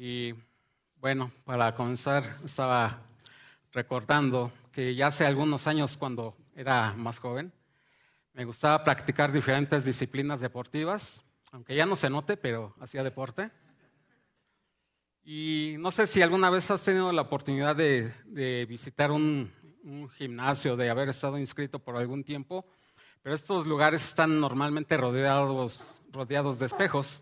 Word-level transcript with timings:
Y 0.00 0.32
bueno, 1.00 1.32
para 1.44 1.74
comenzar, 1.74 2.22
estaba 2.44 3.02
recordando 3.72 4.52
que 4.70 4.94
ya 4.94 5.08
hace 5.08 5.26
algunos 5.26 5.66
años, 5.66 5.96
cuando 5.96 6.36
era 6.54 6.94
más 6.94 7.18
joven, 7.18 7.52
me 8.32 8.44
gustaba 8.44 8.84
practicar 8.84 9.32
diferentes 9.32 9.84
disciplinas 9.84 10.38
deportivas, 10.38 11.20
aunque 11.50 11.74
ya 11.74 11.84
no 11.84 11.96
se 11.96 12.10
note, 12.10 12.36
pero 12.36 12.72
hacía 12.78 13.02
deporte. 13.02 13.50
Y 15.24 15.74
no 15.80 15.90
sé 15.90 16.06
si 16.06 16.22
alguna 16.22 16.48
vez 16.48 16.70
has 16.70 16.84
tenido 16.84 17.10
la 17.10 17.22
oportunidad 17.22 17.74
de, 17.74 18.66
visitar 18.68 19.10
un, 19.10 19.50
gimnasio, 20.16 20.76
de 20.76 20.90
haber 20.90 21.08
estado 21.08 21.38
inscrito 21.38 21.80
por 21.80 21.96
algún 21.96 22.22
tiempo, 22.22 22.64
pero 23.20 23.34
estos 23.34 23.66
lugares 23.66 24.06
están 24.06 24.38
normalmente 24.38 24.96
rodeados, 24.96 26.02
rodeados 26.12 26.60
de 26.60 26.66
espejos. 26.66 27.20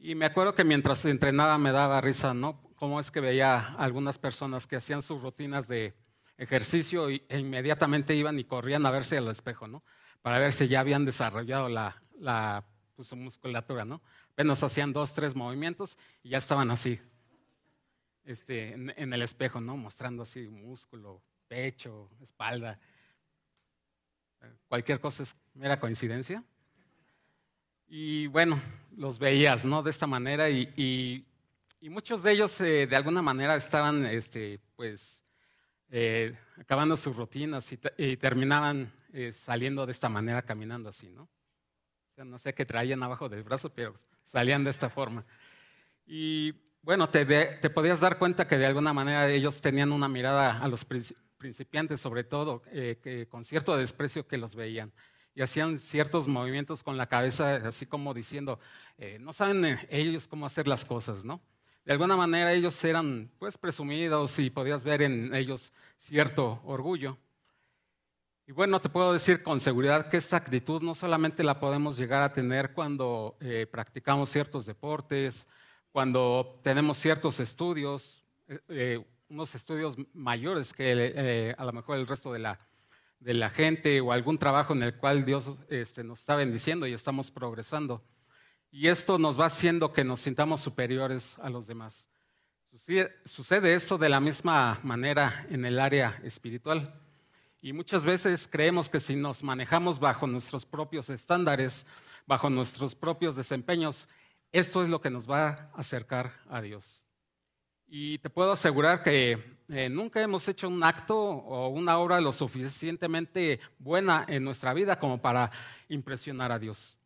Y 0.00 0.14
me 0.14 0.26
acuerdo 0.26 0.54
que 0.54 0.62
mientras 0.62 1.04
entrenaba 1.04 1.58
me 1.58 1.72
daba 1.72 2.00
risa, 2.00 2.32
¿no? 2.32 2.60
Cómo 2.76 3.00
es 3.00 3.10
que 3.10 3.20
veía 3.20 3.74
algunas 3.74 4.16
personas 4.16 4.66
que 4.66 4.76
hacían 4.76 5.02
sus 5.02 5.20
rutinas 5.20 5.66
de 5.66 5.92
ejercicio 6.36 7.08
e 7.08 7.24
inmediatamente 7.30 8.14
iban 8.14 8.38
y 8.38 8.44
corrían 8.44 8.86
a 8.86 8.92
verse 8.92 9.18
al 9.18 9.26
espejo, 9.26 9.66
¿no? 9.66 9.82
Para 10.22 10.38
ver 10.38 10.52
si 10.52 10.68
ya 10.68 10.80
habían 10.80 11.04
desarrollado 11.04 11.68
la, 11.68 12.00
la 12.20 12.64
pues, 12.94 13.08
su 13.08 13.16
musculatura, 13.16 13.84
¿no? 13.84 14.00
Apenas 14.32 14.62
hacían 14.62 14.92
dos, 14.92 15.14
tres 15.14 15.34
movimientos 15.34 15.98
y 16.22 16.28
ya 16.30 16.38
estaban 16.38 16.70
así, 16.70 17.00
este, 18.24 18.74
en, 18.74 18.94
en 18.96 19.12
el 19.12 19.22
espejo, 19.22 19.60
¿no? 19.60 19.76
Mostrando 19.76 20.22
así 20.22 20.48
músculo, 20.48 21.20
pecho, 21.48 22.08
espalda. 22.22 22.78
Cualquier 24.68 25.00
cosa 25.00 25.24
es 25.24 25.34
mera 25.54 25.80
coincidencia. 25.80 26.44
Y 27.90 28.26
bueno, 28.26 28.60
los 28.98 29.18
veías, 29.18 29.64
¿no? 29.64 29.82
De 29.82 29.90
esta 29.90 30.06
manera 30.06 30.50
y, 30.50 31.24
muchos 31.80 32.22
de 32.22 32.32
ellos 32.32 32.60
eh, 32.60 32.86
de 32.86 32.96
alguna 32.96 33.22
manera 33.22 33.56
estaban, 33.56 34.04
este, 34.04 34.60
pues, 34.76 35.24
eh, 35.88 36.36
acabando 36.58 36.98
sus 36.98 37.16
rutinas 37.16 37.72
y, 37.72 38.16
terminaban 38.18 38.92
eh, 39.14 39.32
saliendo 39.32 39.86
de 39.86 39.92
esta 39.92 40.10
manera, 40.10 40.42
caminando 40.42 40.90
así, 40.90 41.08
¿no? 41.08 41.22
O 41.22 42.14
sea, 42.14 42.24
no 42.26 42.38
sé 42.38 42.52
qué 42.52 42.66
traían 42.66 43.02
abajo 43.02 43.30
del 43.30 43.42
brazo, 43.42 43.72
pero 43.72 43.94
salían 44.22 44.64
de 44.64 44.70
esta 44.70 44.90
forma. 44.90 45.24
Y 46.06 46.52
bueno, 46.82 47.08
te, 47.08 47.24
te 47.24 47.70
podías 47.70 48.00
dar 48.00 48.18
cuenta 48.18 48.46
que 48.46 48.58
de 48.58 48.66
alguna 48.66 48.92
manera 48.92 49.30
ellos 49.30 49.62
tenían 49.62 49.92
una 49.92 50.08
mirada 50.08 50.58
a 50.58 50.68
los 50.68 50.84
principiantes, 51.38 52.00
sobre 52.00 52.24
todo, 52.24 52.60
que, 52.62 53.26
con 53.30 53.44
cierto 53.44 53.78
desprecio 53.78 54.26
que 54.26 54.36
los 54.36 54.54
veían 54.54 54.92
y 55.34 55.42
hacían 55.42 55.78
ciertos 55.78 56.26
movimientos 56.26 56.82
con 56.82 56.96
la 56.96 57.06
cabeza, 57.06 57.56
así 57.56 57.86
como 57.86 58.12
diciendo, 58.12 58.58
eh, 58.96 59.18
no 59.20 59.32
saben 59.32 59.64
eh, 59.64 59.86
ellos 59.90 60.26
cómo 60.26 60.46
hacer 60.46 60.66
las 60.66 60.84
cosas, 60.84 61.24
¿no? 61.24 61.40
De 61.84 61.92
alguna 61.92 62.16
manera 62.16 62.52
ellos 62.52 62.82
eran 62.84 63.30
pues 63.38 63.56
presumidos 63.56 64.38
y 64.40 64.50
podías 64.50 64.84
ver 64.84 65.02
en 65.02 65.34
ellos 65.34 65.72
cierto 65.96 66.60
orgullo. 66.64 67.16
Y 68.46 68.52
bueno, 68.52 68.80
te 68.80 68.88
puedo 68.88 69.12
decir 69.12 69.42
con 69.42 69.60
seguridad 69.60 70.08
que 70.08 70.16
esta 70.16 70.36
actitud 70.36 70.82
no 70.82 70.94
solamente 70.94 71.44
la 71.44 71.60
podemos 71.60 71.96
llegar 71.96 72.22
a 72.22 72.32
tener 72.32 72.72
cuando 72.72 73.36
eh, 73.40 73.66
practicamos 73.70 74.30
ciertos 74.30 74.66
deportes, 74.66 75.46
cuando 75.92 76.60
tenemos 76.62 76.98
ciertos 76.98 77.40
estudios, 77.40 78.22
unos 79.28 79.54
estudios 79.54 79.96
mayores 80.12 80.72
que 80.72 81.54
a 81.56 81.64
lo 81.64 81.72
mejor 81.72 81.98
el 81.98 82.06
resto 82.06 82.32
de 82.32 82.38
la 82.38 82.67
de 83.20 83.34
la 83.34 83.50
gente 83.50 84.00
o 84.00 84.12
algún 84.12 84.38
trabajo 84.38 84.72
en 84.72 84.82
el 84.82 84.94
cual 84.94 85.24
Dios 85.24 85.52
este, 85.68 86.04
nos 86.04 86.20
está 86.20 86.36
bendiciendo 86.36 86.86
y 86.86 86.92
estamos 86.92 87.30
progresando. 87.30 88.02
Y 88.70 88.88
esto 88.88 89.18
nos 89.18 89.38
va 89.38 89.46
haciendo 89.46 89.92
que 89.92 90.04
nos 90.04 90.20
sintamos 90.20 90.60
superiores 90.60 91.38
a 91.38 91.50
los 91.50 91.66
demás. 91.66 92.08
Sucede, 93.24 93.74
esto 93.74 93.98
de 93.98 94.08
la 94.08 94.20
misma 94.20 94.78
manera 94.82 95.46
en 95.50 95.64
el 95.64 95.80
área 95.80 96.20
espiritual. 96.22 96.94
Y 97.60 97.72
muchas 97.72 98.04
veces 98.04 98.46
creemos 98.46 98.88
que 98.88 99.00
si 99.00 99.16
nos 99.16 99.42
manejamos 99.42 99.98
bajo 99.98 100.26
nuestros 100.26 100.64
propios 100.64 101.10
estándares, 101.10 101.86
bajo 102.26 102.50
nuestros 102.50 102.94
propios 102.94 103.34
desempeños, 103.34 104.08
esto 104.52 104.82
es 104.82 104.88
lo 104.88 105.00
que 105.00 105.10
nos 105.10 105.28
va 105.28 105.48
a 105.48 105.70
acercar 105.74 106.40
a 106.48 106.60
Dios. 106.60 107.07
Y 107.88 108.18
te 108.18 108.28
puedo 108.28 108.52
asegurar 108.52 109.02
que 109.02 109.58
eh, 109.68 109.88
nunca 109.88 110.20
hemos 110.20 110.46
hecho 110.46 110.68
un 110.68 110.84
acto 110.84 111.18
o 111.18 111.68
una 111.68 111.98
obra 111.98 112.20
lo 112.20 112.32
suficientemente 112.32 113.60
buena 113.78 114.26
en 114.28 114.44
nuestra 114.44 114.74
vida 114.74 114.98
como 114.98 115.20
para 115.22 115.50
impresionar 115.88 116.52
a 116.52 116.58
Dios. 116.58 116.98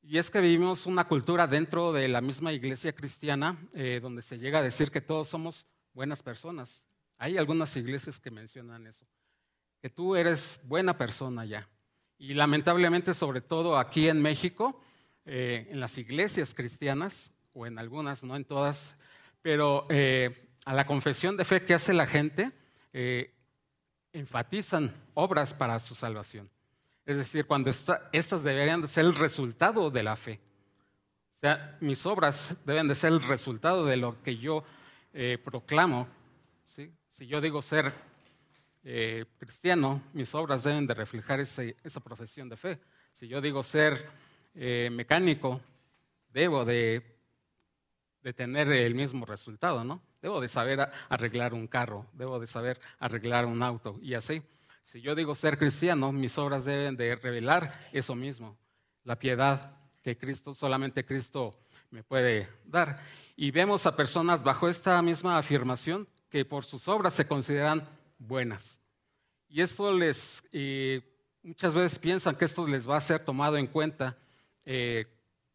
Y 0.00 0.18
es 0.18 0.30
que 0.30 0.40
vivimos 0.40 0.86
una 0.86 1.08
cultura 1.08 1.48
dentro 1.48 1.92
de 1.92 2.06
la 2.06 2.20
misma 2.20 2.52
iglesia 2.52 2.92
cristiana 2.94 3.58
eh, 3.74 3.98
donde 4.00 4.22
se 4.22 4.38
llega 4.38 4.60
a 4.60 4.62
decir 4.62 4.92
que 4.92 5.00
todos 5.00 5.28
somos 5.28 5.66
buenas 5.92 6.22
personas. 6.22 6.84
Hay 7.18 7.36
algunas 7.36 7.76
iglesias 7.76 8.20
que 8.20 8.30
mencionan 8.30 8.86
eso, 8.86 9.06
que 9.82 9.90
tú 9.90 10.14
eres 10.14 10.60
buena 10.62 10.96
persona 10.96 11.44
ya. 11.44 11.68
Y 12.16 12.34
lamentablemente, 12.34 13.12
sobre 13.12 13.40
todo 13.40 13.76
aquí 13.76 14.08
en 14.08 14.22
México, 14.22 14.80
eh, 15.24 15.66
en 15.68 15.80
las 15.80 15.98
iglesias 15.98 16.54
cristianas, 16.54 17.32
o 17.52 17.66
en 17.66 17.78
algunas, 17.78 18.22
no 18.22 18.36
en 18.36 18.44
todas, 18.44 18.96
pero 19.42 19.86
eh, 19.88 20.50
a 20.64 20.74
la 20.74 20.86
confesión 20.86 21.36
de 21.36 21.44
fe 21.44 21.60
que 21.60 21.74
hace 21.74 21.94
la 21.94 22.06
gente, 22.06 22.52
eh, 22.92 23.34
enfatizan 24.12 24.92
obras 25.14 25.54
para 25.54 25.78
su 25.78 25.94
salvación. 25.94 26.50
Es 27.06 27.16
decir, 27.16 27.46
cuando 27.46 27.70
estas 27.70 28.42
deberían 28.42 28.82
de 28.82 28.88
ser 28.88 29.04
el 29.04 29.14
resultado 29.14 29.90
de 29.90 30.02
la 30.02 30.16
fe. 30.16 30.40
O 31.36 31.38
sea, 31.38 31.76
mis 31.80 32.04
obras 32.04 32.56
deben 32.66 32.88
de 32.88 32.94
ser 32.94 33.12
el 33.12 33.22
resultado 33.22 33.86
de 33.86 33.96
lo 33.96 34.22
que 34.22 34.36
yo 34.36 34.64
eh, 35.12 35.38
proclamo. 35.42 36.08
Si 36.64 37.26
yo 37.26 37.40
digo 37.40 37.62
ser 37.62 37.92
cristiano, 39.38 40.00
mis 40.14 40.34
obras 40.34 40.62
deben 40.62 40.86
de 40.86 40.94
reflejar 40.94 41.40
esa 41.40 42.00
profesión 42.02 42.48
de 42.48 42.56
fe. 42.56 42.78
Si 43.12 43.28
yo 43.28 43.40
digo 43.40 43.62
ser 43.62 44.08
mecánico, 44.54 45.60
debo 46.30 46.64
de 46.64 47.17
de 48.28 48.34
tener 48.34 48.70
el 48.70 48.94
mismo 48.94 49.24
resultado, 49.24 49.84
¿no? 49.84 50.02
Debo 50.20 50.38
de 50.42 50.48
saber 50.48 50.90
arreglar 51.08 51.54
un 51.54 51.66
carro, 51.66 52.04
debo 52.12 52.38
de 52.38 52.46
saber 52.46 52.78
arreglar 52.98 53.46
un 53.46 53.62
auto 53.62 53.98
y 54.02 54.12
así. 54.12 54.42
Si 54.84 55.00
yo 55.00 55.14
digo 55.14 55.34
ser 55.34 55.56
cristiano, 55.56 56.12
mis 56.12 56.36
obras 56.36 56.66
deben 56.66 56.94
de 56.94 57.16
revelar 57.16 57.88
eso 57.90 58.14
mismo, 58.14 58.58
la 59.04 59.18
piedad 59.18 59.72
que 60.02 60.18
Cristo, 60.18 60.52
solamente 60.52 61.06
Cristo 61.06 61.58
me 61.90 62.02
puede 62.02 62.50
dar. 62.66 63.00
Y 63.34 63.50
vemos 63.50 63.86
a 63.86 63.96
personas 63.96 64.42
bajo 64.42 64.68
esta 64.68 65.00
misma 65.00 65.38
afirmación 65.38 66.06
que 66.28 66.44
por 66.44 66.66
sus 66.66 66.86
obras 66.86 67.14
se 67.14 67.26
consideran 67.26 67.88
buenas. 68.18 68.78
Y 69.48 69.62
esto 69.62 69.90
les, 69.90 70.44
muchas 71.42 71.72
veces 71.72 71.98
piensan 71.98 72.36
que 72.36 72.44
esto 72.44 72.66
les 72.66 72.86
va 72.86 72.98
a 72.98 73.00
ser 73.00 73.24
tomado 73.24 73.56
en 73.56 73.68
cuenta 73.68 74.18
eh, 74.66 75.06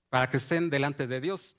para 0.09 0.28
que 0.28 0.38
estén 0.38 0.72
delante 0.72 1.06
de 1.06 1.22
Dios 1.22 1.56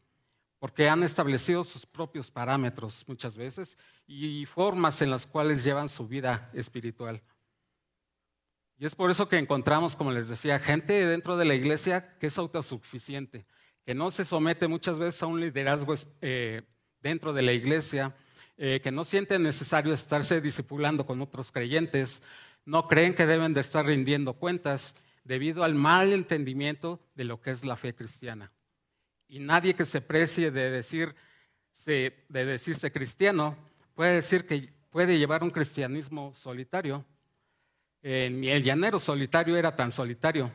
porque 0.65 0.89
han 0.89 1.03
establecido 1.03 1.63
sus 1.63 1.85
propios 1.85 2.31
parámetros 2.31 3.05
muchas 3.07 3.37
veces 3.37 3.77
y 4.07 4.47
formas 4.47 5.03
en 5.03 5.11
las 5.11 5.27
cuales 5.27 5.63
llevan 5.63 5.91
su 5.91 6.09
vida 6.09 6.51
espiritual. 6.55 7.21
Y 8.79 8.87
es 8.87 8.95
por 8.95 9.11
eso 9.11 9.29
que 9.29 9.37
encontramos, 9.37 9.95
como 9.95 10.11
les 10.11 10.31
decía, 10.31 10.59
gente 10.59 11.07
dentro 11.07 11.37
de 11.37 11.45
la 11.45 11.55
iglesia 11.55 12.17
que 12.19 12.29
es 12.29 12.39
autosuficiente, 12.39 13.45
que 13.85 13.95
no 13.95 14.11
se 14.11 14.25
somete 14.25 14.67
muchas 14.67 14.99
veces 14.99 15.23
a 15.23 15.27
un 15.27 15.39
liderazgo 15.39 15.93
eh, 16.23 16.63
dentro 17.03 17.35
de 17.35 17.43
la 17.43 17.53
iglesia, 17.53 18.17
eh, 18.57 18.81
que 18.83 18.91
no 18.91 19.05
siente 19.05 19.39
necesario 19.39 19.93
estarse 19.93 20.41
discipulando 20.41 21.05
con 21.05 21.21
otros 21.21 21.53
creyentes, 21.53 22.23
no 22.65 22.89
creen 22.89 23.13
que 23.13 23.27
deben 23.27 23.53
de 23.53 23.61
estar 23.61 23.85
rindiendo 23.85 24.33
cuentas 24.33 24.97
debido 25.25 25.63
al 25.63 25.75
mal 25.75 26.15
entendimiento 26.15 27.07
de 27.15 27.25
lo 27.25 27.43
que 27.43 27.51
es 27.51 27.67
la 27.67 27.77
fe 27.77 27.95
cristiana. 27.95 28.51
Y 29.35 29.41
nadie 29.41 29.75
que 29.75 29.85
se 29.85 30.01
precie 30.01 30.53
de, 30.53 30.71
decir, 30.71 31.13
de 31.87 32.15
decirse 32.29 32.93
cristiano 32.93 33.57
puede 33.93 34.15
decir 34.15 34.47
que 34.47 34.73
puede 34.91 35.19
llevar 35.19 35.43
un 35.43 35.51
cristianismo 35.51 36.33
solitario. 36.37 37.05
el 38.01 38.63
llanero 38.63 39.01
solitario 39.01 39.57
era 39.57 39.75
tan 39.75 39.91
solitario, 39.91 40.53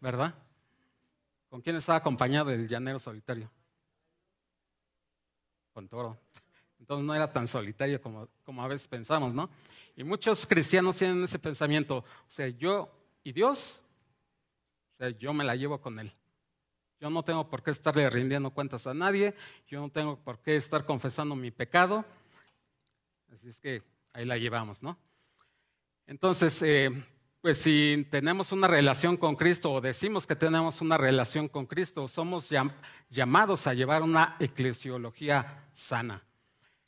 ¿verdad? 0.00 0.32
¿Con 1.48 1.60
quién 1.60 1.74
estaba 1.74 1.98
acompañado 1.98 2.50
el 2.50 2.68
llanero 2.68 3.00
solitario? 3.00 3.50
Con 5.72 5.88
toro. 5.88 6.16
Entonces 6.78 7.04
no 7.04 7.16
era 7.16 7.32
tan 7.32 7.48
solitario 7.48 8.00
como, 8.00 8.28
como 8.44 8.62
a 8.62 8.68
veces 8.68 8.86
pensamos, 8.86 9.34
¿no? 9.34 9.50
Y 9.96 10.04
muchos 10.04 10.46
cristianos 10.46 10.96
tienen 10.96 11.24
ese 11.24 11.40
pensamiento, 11.40 11.96
o 11.96 12.04
sea, 12.28 12.46
yo 12.46 12.96
y 13.24 13.32
Dios, 13.32 13.82
o 14.94 14.98
sea, 14.98 15.10
yo 15.10 15.32
me 15.32 15.42
la 15.42 15.56
llevo 15.56 15.80
con 15.80 15.98
él. 15.98 16.12
Yo 17.00 17.10
no 17.10 17.22
tengo 17.22 17.48
por 17.48 17.62
qué 17.62 17.70
estarle 17.70 18.08
rindiendo 18.10 18.50
cuentas 18.50 18.86
a 18.86 18.94
nadie, 18.94 19.34
yo 19.66 19.80
no 19.80 19.88
tengo 19.88 20.16
por 20.18 20.38
qué 20.40 20.56
estar 20.56 20.84
confesando 20.84 21.34
mi 21.34 21.50
pecado. 21.50 22.04
Así 23.34 23.48
es 23.48 23.60
que 23.60 23.82
ahí 24.12 24.24
la 24.24 24.36
llevamos, 24.36 24.82
¿no? 24.82 24.98
Entonces, 26.06 26.60
eh, 26.62 26.90
pues 27.40 27.56
si 27.56 28.06
tenemos 28.10 28.52
una 28.52 28.68
relación 28.68 29.16
con 29.16 29.34
Cristo 29.34 29.72
o 29.72 29.80
decimos 29.80 30.26
que 30.26 30.36
tenemos 30.36 30.82
una 30.82 30.98
relación 30.98 31.48
con 31.48 31.64
Cristo, 31.64 32.06
somos 32.06 32.50
llamados 33.08 33.66
a 33.66 33.72
llevar 33.72 34.02
una 34.02 34.36
eclesiología 34.38 35.68
sana. 35.72 36.22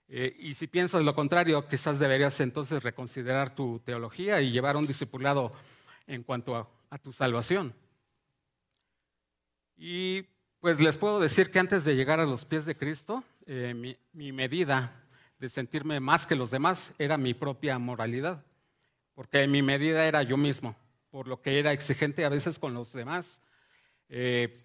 Eh, 0.09 0.37
y 0.39 0.53
si 0.53 0.67
piensas 0.67 1.03
lo 1.03 1.15
contrario, 1.15 1.67
quizás 1.67 1.99
deberías 1.99 2.39
entonces 2.41 2.83
reconsiderar 2.83 3.55
tu 3.55 3.79
teología 3.79 4.43
y 4.43 4.51
llevar 4.51 4.77
un 4.77 4.87
discipulado 4.87 5.53
en 6.07 6.23
cuanto 6.23 6.55
a, 6.91 6.99
tu 6.99 7.13
salvación. 7.15 7.75
Y 9.85 10.23
pues 10.61 10.79
les 10.79 10.97
puedo 10.97 11.19
decir 11.19 11.51
que 11.51 11.59
antes 11.59 11.85
de 11.85 11.97
llegar 11.97 12.21
a 12.21 12.27
los 12.27 12.45
pies 12.45 12.65
de 12.65 12.77
Cristo, 12.77 13.25
eh, 13.47 13.75
mi 14.13 14.33
medida 14.33 15.05
de 15.41 15.49
sentirme 15.49 15.99
más 15.99 16.25
que 16.27 16.37
los 16.37 16.53
demás 16.53 16.93
era 16.99 17.17
mi 17.17 17.35
propia 17.35 17.79
moralidad 17.81 18.45
porque 19.15 19.47
mi 19.47 19.63
medida 19.63 20.07
era 20.07 20.23
yo 20.23 20.37
mismo, 20.37 20.75
por 21.11 21.29
lo 21.29 21.41
que 21.41 21.59
era 21.59 21.73
exigente 21.73 22.25
a 22.25 22.29
veces 22.29 22.59
con 22.59 22.75
los 22.75 22.93
demás. 22.93 23.41
Eh, 24.09 24.59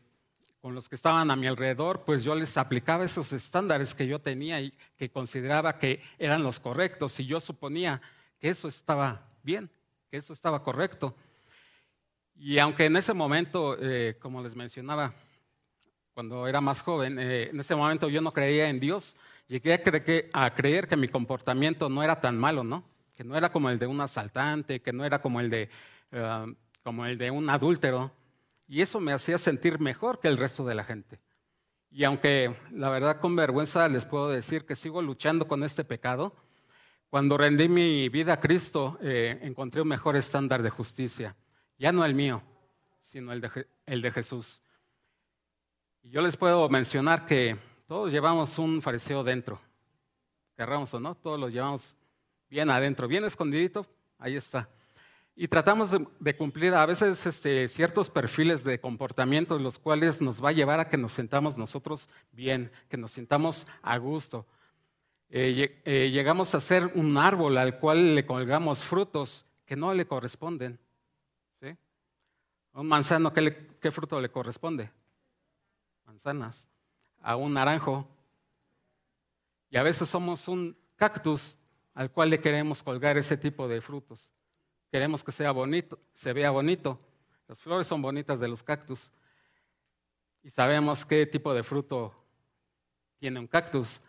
con 0.62 0.74
los 0.74 0.90
que 0.90 0.96
estaban 0.96 1.30
a 1.30 1.36
mi 1.36 1.48
alrededor, 1.48 2.04
pues 2.04 2.24
yo 2.24 2.36
les 2.36 2.58
aplicaba 2.58 3.06
esos 3.06 3.32
estándares 3.32 3.94
que 3.94 4.08
yo 4.08 4.20
tenía 4.20 4.60
y 4.60 4.74
que 4.98 5.10
consideraba 5.10 5.78
que 5.78 6.02
eran 6.18 6.44
los 6.44 6.60
correctos 6.60 7.20
y 7.20 7.26
yo 7.26 7.40
suponía 7.40 8.02
que 8.40 8.50
eso 8.50 8.68
estaba 8.68 9.28
bien, 9.44 9.70
que 10.10 10.18
eso 10.18 10.34
estaba 10.34 10.64
correcto. 10.64 11.16
Y 12.40 12.60
aunque 12.60 12.86
en 12.86 12.96
ese 12.96 13.14
momento, 13.14 13.78
eh, 13.80 14.16
como 14.20 14.44
les 14.44 14.56
mencionaba, 14.56 15.14
cuando 16.14 16.48
era 16.48 16.62
más 16.62 16.82
joven, 16.82 17.18
eh, 17.20 17.50
en 17.50 17.60
ese 17.60 17.76
momento 17.76 18.10
yo 18.10 18.22
no 18.22 18.32
creía 18.32 18.70
en 18.70 18.80
Dios, 18.80 19.16
llegué 19.48 19.74
a, 20.34 20.54
creer 20.54 20.88
que 20.88 20.98
mi 20.98 21.08
comportamiento 21.08 21.90
no 21.90 22.04
era 22.04 22.22
tan 22.22 22.38
malo, 22.38 22.64
¿no? 22.64 22.84
que 23.16 23.24
no 23.24 23.36
era 23.36 23.52
como 23.52 23.72
el 23.72 23.80
de 23.80 23.88
un 23.88 24.00
asaltante, 24.02 24.82
que 24.82 24.94
no 24.94 25.04
era 25.04 25.20
como 25.20 25.40
el 25.40 25.50
de, 25.50 25.70
eh, 26.12 26.56
como 26.84 27.08
el 27.08 27.18
de 27.18 27.32
un 27.32 27.50
adúltero. 27.50 28.12
Y 28.68 28.82
eso 28.82 29.00
me 29.00 29.14
hacía 29.14 29.40
sentir 29.40 29.80
mejor 29.80 30.20
que 30.20 30.28
el 30.28 30.38
resto 30.38 30.64
de 30.64 30.76
la 30.76 30.84
gente. 30.84 31.20
Y 31.90 32.04
aunque 32.04 32.54
la 32.72 32.90
verdad 32.90 33.20
con 33.20 33.36
vergüenza 33.36 33.90
les 33.90 34.06
puedo 34.06 34.30
decir 34.30 34.66
que 34.66 34.76
sigo 34.76 35.02
luchando 35.02 35.48
con 35.48 35.64
este 35.64 35.84
pecado, 35.84 36.36
cuando 37.10 37.38
rendí 37.38 37.68
mi 37.68 38.10
vida 38.10 38.34
a 38.34 38.40
Cristo 38.40 39.00
encontré 39.02 39.82
un 39.82 39.88
mejor 39.88 40.18
estándar 40.18 40.62
de 40.62 40.70
justicia. 40.70 41.36
Ya 41.78 41.92
no 41.92 42.04
el 42.06 42.16
mío, 42.16 42.42
sino 43.02 43.32
el 43.32 43.42
de, 43.42 44.12
Jesús. 44.12 44.62
Y 46.02 46.10
yo 46.10 46.22
les 46.22 46.36
puedo 46.36 46.68
mencionar 46.70 47.26
que 47.26 47.58
todos 47.88 48.12
llevamos 48.12 48.58
un 48.58 48.82
fariseo 48.82 49.24
dentro. 49.24 49.62
Querramos 50.56 50.92
o 50.94 51.00
no, 51.00 51.16
todos 51.16 51.40
los 51.40 51.54
llevamos 51.54 51.96
bien 52.50 52.70
adentro, 52.72 53.08
bien 53.08 53.24
escondidito, 53.26 53.86
ahí 54.18 54.36
está. 54.36 54.68
Y 55.36 55.48
tratamos 55.48 55.96
de, 56.20 56.36
cumplir 56.36 56.74
a 56.74 56.84
veces 56.88 57.24
este, 57.28 57.68
ciertos 57.68 58.10
perfiles 58.10 58.64
de 58.64 58.80
comportamiento, 58.80 59.60
los 59.60 59.78
cuales 59.78 60.20
nos 60.20 60.44
va 60.44 60.50
a 60.50 60.54
llevar 60.54 60.80
a 60.80 60.90
que 60.90 60.98
nos 60.98 61.12
sentamos 61.12 61.60
nosotros 61.60 62.10
bien, 62.32 62.72
que 62.90 62.98
nos 62.98 63.12
sintamos 63.12 63.68
a 63.84 63.98
gusto. 63.98 64.48
Eh, 65.30 65.80
eh, 65.86 66.10
llegamos 66.12 66.56
a 66.56 66.60
ser 66.60 66.92
un 66.96 67.18
árbol 67.18 67.60
al 67.60 67.78
cual 67.78 68.16
le 68.16 68.26
colgamos 68.26 68.84
frutos 68.84 69.46
que 69.68 69.76
no 69.76 69.94
le 69.94 70.08
corresponden. 70.08 70.80
Un 72.82 72.88
manzano, 72.88 73.34
¿qué, 73.34 73.76
¿qué 73.82 73.92
fruto 73.92 74.22
le 74.22 74.30
corresponde? 74.30 74.92
Manzanas. 76.06 76.68
A 77.22 77.36
un 77.36 77.54
naranjo. 77.54 78.08
Y 79.70 79.78
a 79.78 79.84
veces 79.84 80.08
somos 80.08 80.48
un 80.48 80.78
cactus 80.96 81.58
al 81.96 82.12
cual 82.12 82.30
le 82.30 82.40
queremos 82.40 82.84
colgar 82.84 83.18
ese 83.18 83.36
tipo 83.36 83.68
de 83.68 83.82
frutos. 83.82 84.32
Queremos 84.92 85.24
que 85.24 85.32
sea 85.32 85.52
bonito, 85.52 86.00
se 86.14 86.32
vea 86.34 86.52
bonito. 86.52 87.00
Las 87.48 87.60
flores 87.60 87.88
son 87.88 88.02
bonitas 88.02 88.40
de 88.40 88.48
los 88.48 88.62
cactus. 88.62 89.10
Y 90.44 90.52
sabemos 90.52 91.04
qué 91.04 91.26
tipo 91.26 91.56
de 91.56 91.64
fruto 91.64 92.14
tiene 93.18 93.40
un 93.40 93.48
cactus. 93.48 94.00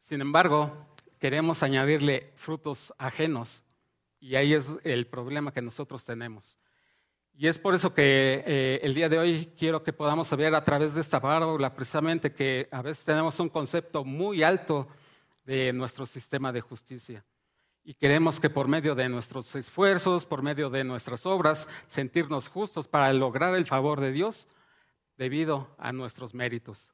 Sin 0.00 0.20
embargo, 0.20 0.76
queremos 1.20 1.62
añadirle 1.62 2.32
frutos 2.34 2.92
ajenos. 2.98 3.62
Y 4.18 4.34
ahí 4.34 4.54
es 4.54 4.74
el 4.82 5.06
problema 5.06 5.52
que 5.52 5.62
nosotros 5.62 6.04
tenemos. 6.04 6.58
Y 7.38 7.48
es 7.48 7.58
por 7.58 7.74
eso 7.74 7.92
que 7.92 8.42
eh, 8.46 8.80
el 8.82 8.94
día 8.94 9.10
de 9.10 9.18
hoy 9.18 9.52
quiero 9.58 9.82
que 9.82 9.92
podamos 9.92 10.34
ver 10.38 10.54
a 10.54 10.64
través 10.64 10.94
de 10.94 11.02
esta 11.02 11.20
parábola 11.20 11.74
precisamente 11.74 12.32
que 12.32 12.66
a 12.70 12.80
veces 12.80 13.04
tenemos 13.04 13.38
un 13.38 13.50
concepto 13.50 14.04
muy 14.06 14.42
alto 14.42 14.88
de 15.44 15.70
nuestro 15.74 16.06
sistema 16.06 16.50
de 16.50 16.62
justicia. 16.62 17.22
Y 17.84 17.92
queremos 17.92 18.40
que 18.40 18.48
por 18.48 18.68
medio 18.68 18.94
de 18.94 19.10
nuestros 19.10 19.54
esfuerzos, 19.54 20.24
por 20.24 20.40
medio 20.40 20.70
de 20.70 20.82
nuestras 20.82 21.26
obras, 21.26 21.68
sentirnos 21.88 22.48
justos 22.48 22.88
para 22.88 23.12
lograr 23.12 23.54
el 23.54 23.66
favor 23.66 24.00
de 24.00 24.12
Dios 24.12 24.48
debido 25.18 25.68
a 25.76 25.92
nuestros 25.92 26.32
méritos. 26.32 26.90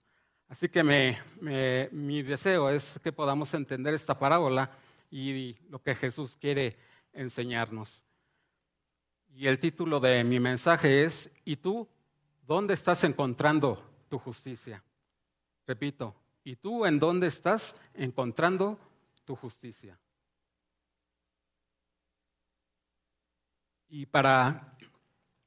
Así 0.48 0.68
que 0.68 0.82
mi 1.92 2.22
deseo 2.22 2.68
es 2.68 2.98
que 3.04 3.12
podamos 3.12 3.54
entender 3.54 3.94
esta 3.94 4.18
parábola 4.18 4.72
y 5.08 5.56
lo 5.68 5.80
que 5.80 5.94
Jesús 5.94 6.36
quiere 6.36 6.74
enseñarnos. 7.12 8.04
Y 9.34 9.46
el 9.46 9.58
título 9.58 9.98
de 10.00 10.22
mi 10.24 10.38
mensaje 10.40 11.04
es, 11.04 11.30
¿y 11.44 11.56
tú 11.56 11.88
dónde 12.46 12.74
estás 12.74 13.02
encontrando 13.04 13.82
tu 14.08 14.18
justicia? 14.18 14.82
Repito, 15.66 16.14
¿Y 16.44 16.56
tú 16.56 16.84
en 16.86 16.98
dónde 16.98 17.28
estás 17.28 17.76
encontrando 17.94 18.78
tu 19.24 19.36
justicia? 19.36 19.98
Y 23.88 24.06
para 24.06 24.76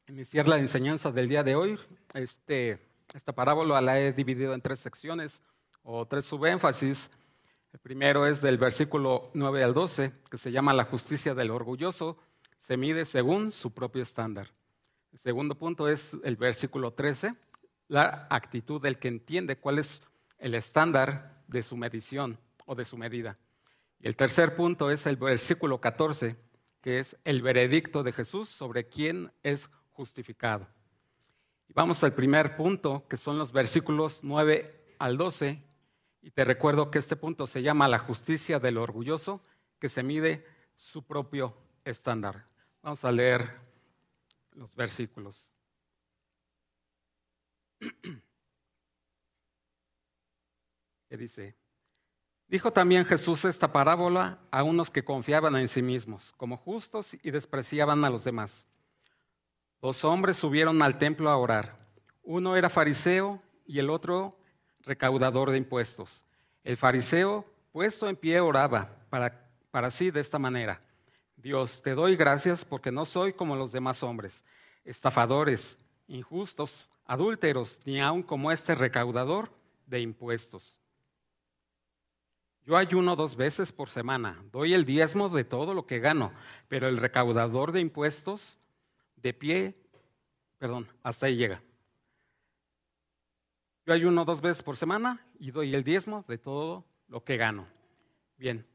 iniciar 0.08 0.48
la 0.48 0.58
enseñanza 0.58 1.12
del 1.12 1.28
día 1.28 1.44
de 1.44 1.56
hoy, 1.56 1.78
este, 2.14 2.80
esta 3.14 3.34
parábola 3.34 3.82
la 3.82 4.00
he 4.00 4.14
dividido 4.14 4.54
en 4.54 4.62
tres 4.62 4.80
secciones 4.80 5.42
o 5.84 6.06
tres 6.06 6.24
subénfasis. 6.24 7.12
El 7.74 7.80
primero 7.80 8.26
es 8.26 8.42
del 8.42 8.58
versículo 8.58 9.32
9 9.34 9.64
al 9.64 9.74
12, 9.74 10.14
que 10.32 10.38
se 10.38 10.52
llama 10.52 10.72
La 10.72 10.86
justicia 10.86 11.34
del 11.36 11.52
orgulloso, 11.52 12.18
se 12.58 12.78
mide 12.78 13.06
según 13.06 13.52
su 13.52 13.74
propio 13.74 14.02
estándar. 14.04 14.52
El 15.12 15.20
segundo 15.20 15.56
punto 15.56 15.88
es 15.88 16.16
el 16.24 16.36
versículo 16.36 16.94
13, 16.94 17.36
la 17.88 18.28
actitud 18.30 18.82
del 18.82 19.00
que 19.00 19.08
entiende 19.08 19.58
cuál 19.58 19.80
es 19.80 20.02
el 20.38 20.56
estándar 20.56 21.44
de 21.48 21.64
su 21.64 21.78
medición 21.78 22.40
o 22.66 22.76
de 22.76 22.86
su 22.86 22.98
medida. 22.98 23.38
Y 24.00 24.08
el 24.08 24.16
tercer 24.16 24.56
punto 24.56 24.92
es 24.92 25.06
el 25.06 25.16
versículo 25.16 25.80
14, 25.80 26.36
que 26.82 27.00
es 27.00 27.18
el 27.24 27.42
veredicto 27.42 28.04
de 28.04 28.12
Jesús 28.12 28.50
sobre 28.50 28.88
quién 28.88 29.32
es 29.44 29.70
justificado. 29.94 30.68
Y 31.68 31.74
vamos 31.74 32.04
al 32.04 32.14
primer 32.14 32.56
punto, 32.56 33.08
que 33.08 33.18
son 33.18 33.38
los 33.38 33.52
versículos 33.52 34.20
9 34.24 34.96
al 35.00 35.18
12. 35.18 35.64
Y 36.22 36.32
te 36.32 36.44
recuerdo 36.44 36.92
que 36.92 37.00
este 37.00 37.16
punto 37.16 37.48
se 37.48 37.62
llama 37.62 37.88
la 37.88 38.00
justicia 38.00 38.60
del 38.60 38.78
orgulloso, 38.78 39.42
que 39.80 39.90
se 39.90 40.04
mide 40.04 40.46
su 40.76 41.04
propio 41.04 41.56
estándar. 41.86 42.46
Vamos 42.82 43.06
a 43.06 43.12
leer 43.12 43.50
los 44.52 44.76
versículos. 44.76 45.52
dice, 51.18 51.56
dijo 52.48 52.72
también 52.72 53.06
Jesús 53.06 53.46
esta 53.46 53.72
parábola 53.72 54.40
a 54.52 54.64
unos 54.64 54.90
que 54.90 55.04
confiaban 55.04 55.56
en 55.56 55.68
sí 55.68 55.82
mismos 55.82 56.34
como 56.38 56.58
justos 56.58 57.16
y 57.24 57.32
despreciaban 57.32 58.04
a 58.04 58.10
los 58.10 58.24
demás. 58.24 58.66
Dos 59.82 60.04
hombres 60.04 60.38
subieron 60.38 60.82
al 60.82 60.98
templo 60.98 61.30
a 61.30 61.38
orar. 61.38 61.78
Uno 62.24 62.58
era 62.58 62.70
fariseo 62.70 63.42
y 63.66 63.80
el 63.80 63.90
otro 63.90 64.38
recaudador 64.82 65.52
de 65.52 65.58
impuestos. 65.58 66.24
El 66.64 66.78
fariseo, 66.78 67.46
puesto 67.72 68.10
en 68.10 68.16
pie, 68.16 68.40
oraba 68.40 68.90
para, 69.10 69.48
para 69.72 69.92
sí 69.92 70.12
de 70.12 70.22
esta 70.22 70.40
manera. 70.40 70.82
Dios, 71.46 71.84
te 71.84 71.94
doy 71.94 72.16
gracias 72.16 72.66
porque 72.66 72.92
no 72.92 73.06
soy 73.06 73.32
como 73.32 73.56
los 73.56 73.72
demás 73.72 74.02
hombres, 74.02 74.44
estafadores, 74.84 75.78
injustos, 76.08 76.90
adúlteros, 77.06 77.80
ni 77.86 78.02
aun 78.02 78.24
como 78.24 78.52
este 78.52 78.74
recaudador 78.74 79.52
de 79.86 80.00
impuestos. 80.00 80.82
Yo 82.64 82.76
ayuno 82.76 83.16
dos 83.16 83.36
veces 83.36 83.72
por 83.72 83.90
semana, 83.90 84.44
doy 84.52 84.74
el 84.74 84.86
diezmo 84.86 85.30
de 85.30 85.44
todo 85.44 85.76
lo 85.76 85.86
que 85.86 86.00
gano, 86.00 86.34
pero 86.68 86.88
el 86.88 86.98
recaudador 86.98 87.72
de 87.72 87.82
impuestos 87.82 88.58
de 89.16 89.32
pie, 89.36 89.76
perdón, 90.58 90.88
hasta 91.04 91.28
ahí 91.28 91.36
llega. 91.36 91.62
Yo 93.86 93.94
ayuno 93.94 94.26
dos 94.26 94.42
veces 94.42 94.64
por 94.64 94.78
semana 94.78 95.24
y 95.38 95.52
doy 95.52 95.76
el 95.76 95.84
diezmo 95.84 96.26
de 96.28 96.40
todo 96.40 96.88
lo 97.08 97.24
que 97.24 97.38
gano. 97.38 97.68
Bien. 98.36 98.66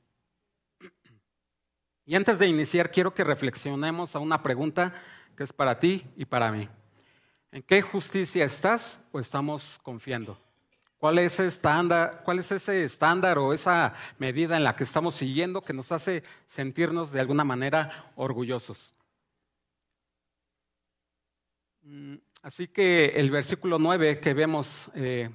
Y 2.11 2.17
antes 2.17 2.41
de 2.41 2.49
iniciar, 2.49 2.91
quiero 2.91 3.15
que 3.15 3.23
reflexionemos 3.23 4.17
a 4.17 4.19
una 4.19 4.43
pregunta 4.43 4.93
que 5.37 5.45
es 5.45 5.53
para 5.53 5.79
ti 5.79 6.05
y 6.17 6.25
para 6.25 6.51
mí. 6.51 6.69
¿En 7.53 7.63
qué 7.63 7.81
justicia 7.83 8.45
estás 8.45 9.01
o 9.13 9.21
estamos 9.21 9.79
confiando? 9.85 10.37
¿Cuál 10.99 11.21
es, 11.21 11.39
estándar, 11.39 12.23
¿Cuál 12.25 12.41
es 12.41 12.51
ese 12.51 12.83
estándar 12.83 13.39
o 13.39 13.53
esa 13.53 13.95
medida 14.19 14.57
en 14.57 14.65
la 14.65 14.75
que 14.75 14.83
estamos 14.83 15.15
siguiendo 15.15 15.63
que 15.63 15.73
nos 15.73 15.93
hace 15.93 16.25
sentirnos 16.49 17.13
de 17.13 17.21
alguna 17.21 17.45
manera 17.45 18.11
orgullosos? 18.17 18.93
Mm, 21.83 22.17
así 22.43 22.67
que 22.67 23.13
el 23.15 23.31
versículo 23.31 23.79
9 23.79 24.19
que 24.19 24.35
vemos, 24.35 24.91
eh, 24.97 25.31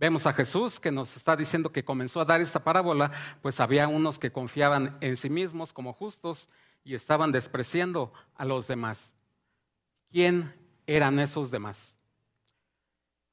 vemos 0.00 0.26
a 0.26 0.32
Jesús 0.32 0.80
que 0.80 0.90
nos 0.90 1.14
está 1.14 1.36
diciendo 1.36 1.70
que 1.70 1.84
comenzó 1.84 2.20
a 2.20 2.24
dar 2.24 2.40
esta 2.40 2.64
parábola, 2.64 3.12
pues 3.42 3.60
había 3.60 3.86
unos 3.86 4.18
que 4.18 4.32
confiaban 4.32 4.96
en 5.02 5.14
sí 5.14 5.28
mismos 5.28 5.74
como 5.74 5.92
justos 5.92 6.48
y 6.82 6.94
estaban 6.94 7.32
despreciando 7.32 8.10
a 8.34 8.46
los 8.46 8.66
demás. 8.66 9.12
¿Quién 10.08 10.54
eran 10.86 11.18
esos 11.18 11.50
demás? 11.50 11.98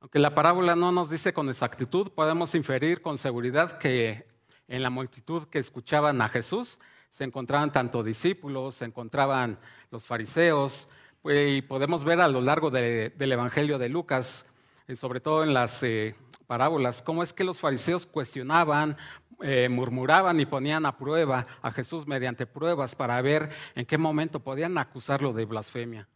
Aunque 0.02 0.20
la 0.20 0.36
parábola 0.36 0.76
no 0.76 0.92
nos 0.92 1.10
dice 1.10 1.32
con 1.34 1.48
exactitud, 1.48 2.12
podemos 2.12 2.54
inferir 2.54 3.02
con 3.02 3.18
seguridad 3.18 3.78
que 3.78 4.28
en 4.68 4.84
la 4.84 4.90
multitud 4.90 5.48
que 5.48 5.60
escuchaban 5.60 6.22
a 6.22 6.28
Jesús 6.28 6.80
se 7.10 7.24
encontraban 7.24 7.72
tanto 7.72 8.04
discípulos, 8.04 8.76
se 8.76 8.86
encontraban 8.86 9.58
los 9.90 10.06
fariseos, 10.06 10.90
pues, 11.22 11.58
y 11.58 11.62
podemos 11.62 12.04
ver 12.04 12.20
a 12.20 12.28
lo 12.28 12.42
largo 12.42 12.70
del 12.70 13.32
Evangelio 13.32 13.80
de 13.80 13.88
Lucas, 13.88 14.46
y 14.88 14.96
sobre 14.98 15.22
todo 15.22 15.44
en 15.44 15.54
las 15.54 15.82
eh, 15.84 16.16
parábolas, 16.48 17.02
cómo 17.02 17.22
es 17.22 17.34
que 17.34 17.44
los 17.44 17.60
fariseos 17.60 18.06
cuestionaban, 18.06 18.98
eh, 19.42 19.70
murmuraban 19.70 20.40
y 20.40 20.46
ponían 20.46 20.86
a 20.86 20.98
prueba 20.98 21.46
a 21.62 21.72
Jesús 21.72 22.08
mediante 22.08 22.48
pruebas 22.48 22.96
para 22.96 23.22
ver 23.22 23.50
en 23.76 23.86
qué 23.86 23.98
momento 23.98 24.40
podían 24.40 24.78
acusarlo 24.78 25.34
de 25.34 25.46
blasfemia. 25.46 26.08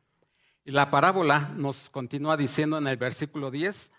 Y 0.64 0.72
la 0.72 0.90
parábola 0.90 1.52
nos 1.56 1.90
continúa 1.90 2.38
diciendo 2.38 2.78
en 2.78 2.88
el 2.88 2.98
versículo 2.98 3.52
10 3.52 3.92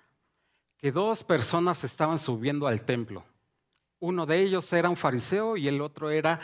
que 0.78 0.90
dos 0.90 1.22
personas 1.22 1.84
estaban 1.84 2.18
subiendo 2.18 2.66
al 2.66 2.82
templo. 2.84 3.24
Uno 4.00 4.26
de 4.26 4.40
ellos 4.40 4.72
era 4.72 4.88
un 4.88 4.96
fariseo 4.96 5.56
y 5.56 5.68
el 5.68 5.80
otro 5.80 6.10
era 6.10 6.40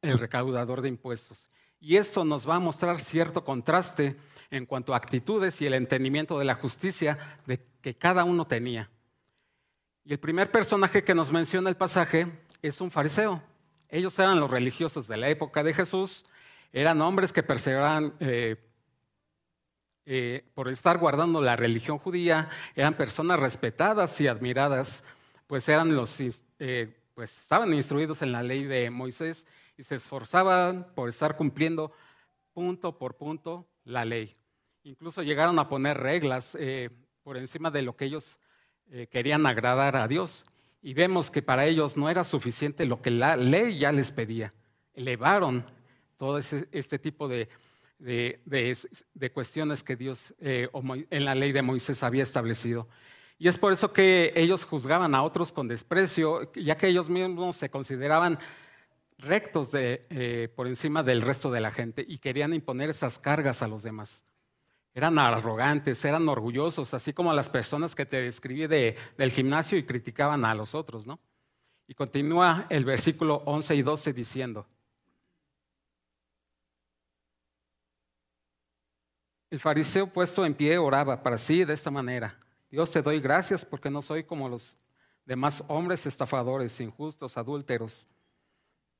el 0.00 0.18
recaudador 0.18 0.80
de 0.80 0.88
impuestos. 0.88 1.48
Y 1.78 1.96
esto 1.96 2.24
nos 2.24 2.48
va 2.48 2.56
a 2.56 2.60
mostrar 2.60 2.98
cierto 2.98 3.44
contraste 3.44 4.16
en 4.52 4.66
cuanto 4.66 4.92
a 4.92 4.98
actitudes 4.98 5.60
y 5.60 5.66
el 5.66 5.74
entendimiento 5.74 6.38
de 6.38 6.44
la 6.44 6.54
justicia 6.54 7.18
de 7.46 7.58
que 7.80 7.96
cada 7.96 8.22
uno 8.22 8.46
tenía. 8.46 8.90
Y 10.04 10.12
el 10.12 10.20
primer 10.20 10.50
personaje 10.50 11.02
que 11.02 11.14
nos 11.14 11.32
menciona 11.32 11.70
el 11.70 11.76
pasaje 11.76 12.26
es 12.60 12.80
un 12.80 12.90
fariseo. 12.90 13.42
Ellos 13.88 14.16
eran 14.18 14.38
los 14.38 14.50
religiosos 14.50 15.08
de 15.08 15.16
la 15.16 15.30
época 15.30 15.62
de 15.62 15.72
Jesús, 15.72 16.24
eran 16.72 17.00
hombres 17.00 17.32
que 17.32 17.42
perseveraban 17.42 18.14
eh, 18.20 18.56
eh, 20.04 20.44
por 20.54 20.68
estar 20.68 20.98
guardando 20.98 21.40
la 21.40 21.56
religión 21.56 21.98
judía, 21.98 22.50
eran 22.74 22.94
personas 22.94 23.40
respetadas 23.40 24.20
y 24.20 24.28
admiradas, 24.28 25.02
pues 25.46 25.66
eran 25.68 25.96
los, 25.96 26.14
eh, 26.58 26.94
pues 27.14 27.38
estaban 27.38 27.72
instruidos 27.72 28.20
en 28.20 28.32
la 28.32 28.42
ley 28.42 28.64
de 28.64 28.90
Moisés 28.90 29.46
y 29.78 29.82
se 29.82 29.94
esforzaban 29.94 30.92
por 30.94 31.08
estar 31.08 31.36
cumpliendo 31.36 31.92
punto 32.52 32.98
por 32.98 33.16
punto 33.16 33.66
la 33.84 34.04
ley. 34.04 34.36
Incluso 34.84 35.22
llegaron 35.22 35.58
a 35.58 35.68
poner 35.68 35.98
reglas 35.98 36.56
eh, 36.58 36.90
por 37.22 37.36
encima 37.36 37.70
de 37.70 37.82
lo 37.82 37.96
que 37.96 38.06
ellos 38.06 38.38
querían 39.10 39.46
agradar 39.46 39.96
a 39.96 40.06
Dios. 40.06 40.44
Y 40.82 40.92
vemos 40.92 41.30
que 41.30 41.40
para 41.40 41.64
ellos 41.64 41.96
no 41.96 42.10
era 42.10 42.24
suficiente 42.24 42.84
lo 42.84 43.00
que 43.00 43.10
la 43.10 43.36
ley 43.36 43.78
ya 43.78 43.90
les 43.90 44.10
pedía. 44.10 44.52
Elevaron 44.92 45.64
todo 46.18 46.38
este 46.38 46.98
tipo 46.98 47.26
de, 47.26 47.48
de, 48.02 49.30
cuestiones 49.32 49.82
que 49.82 49.96
Dios 49.96 50.34
eh, 50.40 50.68
en 51.10 51.24
la 51.24 51.34
ley 51.34 51.52
de 51.52 51.62
Moisés 51.62 52.02
había 52.02 52.22
establecido. 52.22 52.88
Y 53.38 53.48
es 53.48 53.58
por 53.58 53.72
eso 53.72 53.92
que 53.92 54.32
ellos 54.36 54.64
juzgaban 54.64 55.14
a 55.14 55.22
otros 55.22 55.52
con 55.52 55.68
desprecio, 55.68 56.52
ya 56.52 56.76
que 56.76 56.88
ellos 56.88 57.08
mismos 57.08 57.56
se 57.56 57.70
consideraban 57.70 58.38
rectos 59.18 59.70
eh, 59.74 60.52
por 60.54 60.66
encima 60.66 61.02
del 61.02 61.22
resto 61.22 61.50
de 61.50 61.60
la 61.60 61.70
gente 61.70 62.04
y 62.06 62.18
querían 62.18 62.54
imponer 62.54 62.90
esas 62.90 63.18
cargas 63.18 63.62
a 63.62 63.68
los 63.68 63.82
demás. 63.82 64.24
Eran 64.94 65.18
arrogantes, 65.18 66.04
eran 66.04 66.28
orgullosos, 66.28 66.92
así 66.92 67.12
como 67.12 67.32
las 67.32 67.48
personas 67.48 67.94
que 67.94 68.04
te 68.04 68.20
describí 68.20 68.66
del 68.66 69.30
gimnasio 69.30 69.78
y 69.78 69.84
criticaban 69.84 70.44
a 70.44 70.54
los 70.54 70.74
otros, 70.74 71.06
¿no? 71.06 71.18
Y 71.88 71.94
continúa 71.94 72.66
el 72.68 72.84
versículo 72.84 73.42
11 73.46 73.74
y 73.74 73.82
12 73.82 74.12
diciendo, 74.12 74.66
El 79.52 79.60
fariseo 79.60 80.06
puesto 80.06 80.46
en 80.46 80.54
pie 80.54 80.78
oraba 80.78 81.22
para 81.22 81.36
sí 81.36 81.64
de 81.64 81.74
esta 81.74 81.90
manera. 81.90 82.38
Dios 82.70 82.90
te 82.90 83.02
doy 83.02 83.20
gracias 83.20 83.66
porque 83.66 83.90
no 83.90 84.00
soy 84.00 84.24
como 84.24 84.48
los 84.48 84.78
demás 85.26 85.62
hombres 85.68 86.06
estafadores, 86.06 86.80
injustos, 86.80 87.36
adúlteros, 87.36 88.06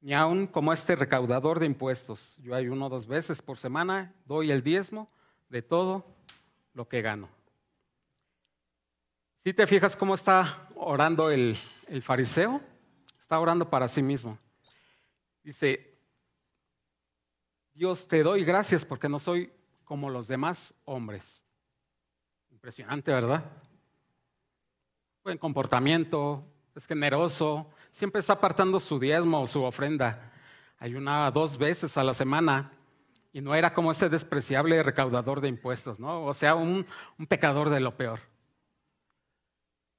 ni 0.02 0.12
aun 0.12 0.46
como 0.46 0.75
este 0.75 0.94
recaudador 0.94 1.58
de 1.58 1.64
impuestos. 1.64 2.37
Yo 2.37 2.54
ayuno 2.54 2.90
dos 2.90 3.06
veces 3.06 3.40
por 3.40 3.56
semana, 3.56 4.14
doy 4.26 4.50
el 4.50 4.62
diezmo 4.62 5.11
de 5.52 5.61
todo 5.61 6.06
lo 6.73 6.88
que 6.88 7.02
gano. 7.02 7.28
Si 9.44 9.52
te 9.52 9.66
fijas 9.66 9.94
cómo 9.94 10.14
está 10.14 10.66
orando 10.75 11.30
el, 11.30 11.59
el 11.88 12.02
fariseo, 12.02 12.62
está 13.21 13.38
orando 13.38 13.68
para 13.68 13.87
sí 13.87 14.02
mismo. 14.02 14.38
Dice, 15.42 15.94
Dios 17.75 18.09
te 18.09 18.23
doy 18.23 18.44
gracias 18.44 18.82
porque 18.82 19.11
no 19.11 19.18
soy 19.18 19.52
como 19.85 20.09
los 20.09 20.26
demás 20.26 20.73
hombres. 20.87 21.44
Impresionante, 22.50 23.12
¿verdad? 23.12 23.44
Buen 25.23 25.37
comportamiento, 25.37 26.47
es 26.75 26.87
generoso, 26.87 27.71
siempre 27.90 28.21
está 28.21 28.32
apartando 28.32 28.80
su 28.80 28.99
diezmo 28.99 29.42
o 29.42 29.47
su 29.47 29.62
ofrenda. 29.62 30.32
Ayunaba 30.78 31.30
dos 31.30 31.59
veces 31.59 31.99
a 31.99 32.04
la 32.04 32.14
semana 32.14 32.73
y 33.32 33.40
no 33.40 33.54
era 33.54 33.72
como 33.72 33.92
ese 33.92 34.08
despreciable 34.08 34.82
recaudador 34.82 35.40
de 35.40 35.48
impuestos, 35.48 35.98
¿no? 35.98 36.24
O 36.24 36.34
sea, 36.34 36.54
un, 36.54 36.86
pecador 37.28 37.70
de 37.70 37.80
lo 37.80 37.96
peor. 37.96 38.20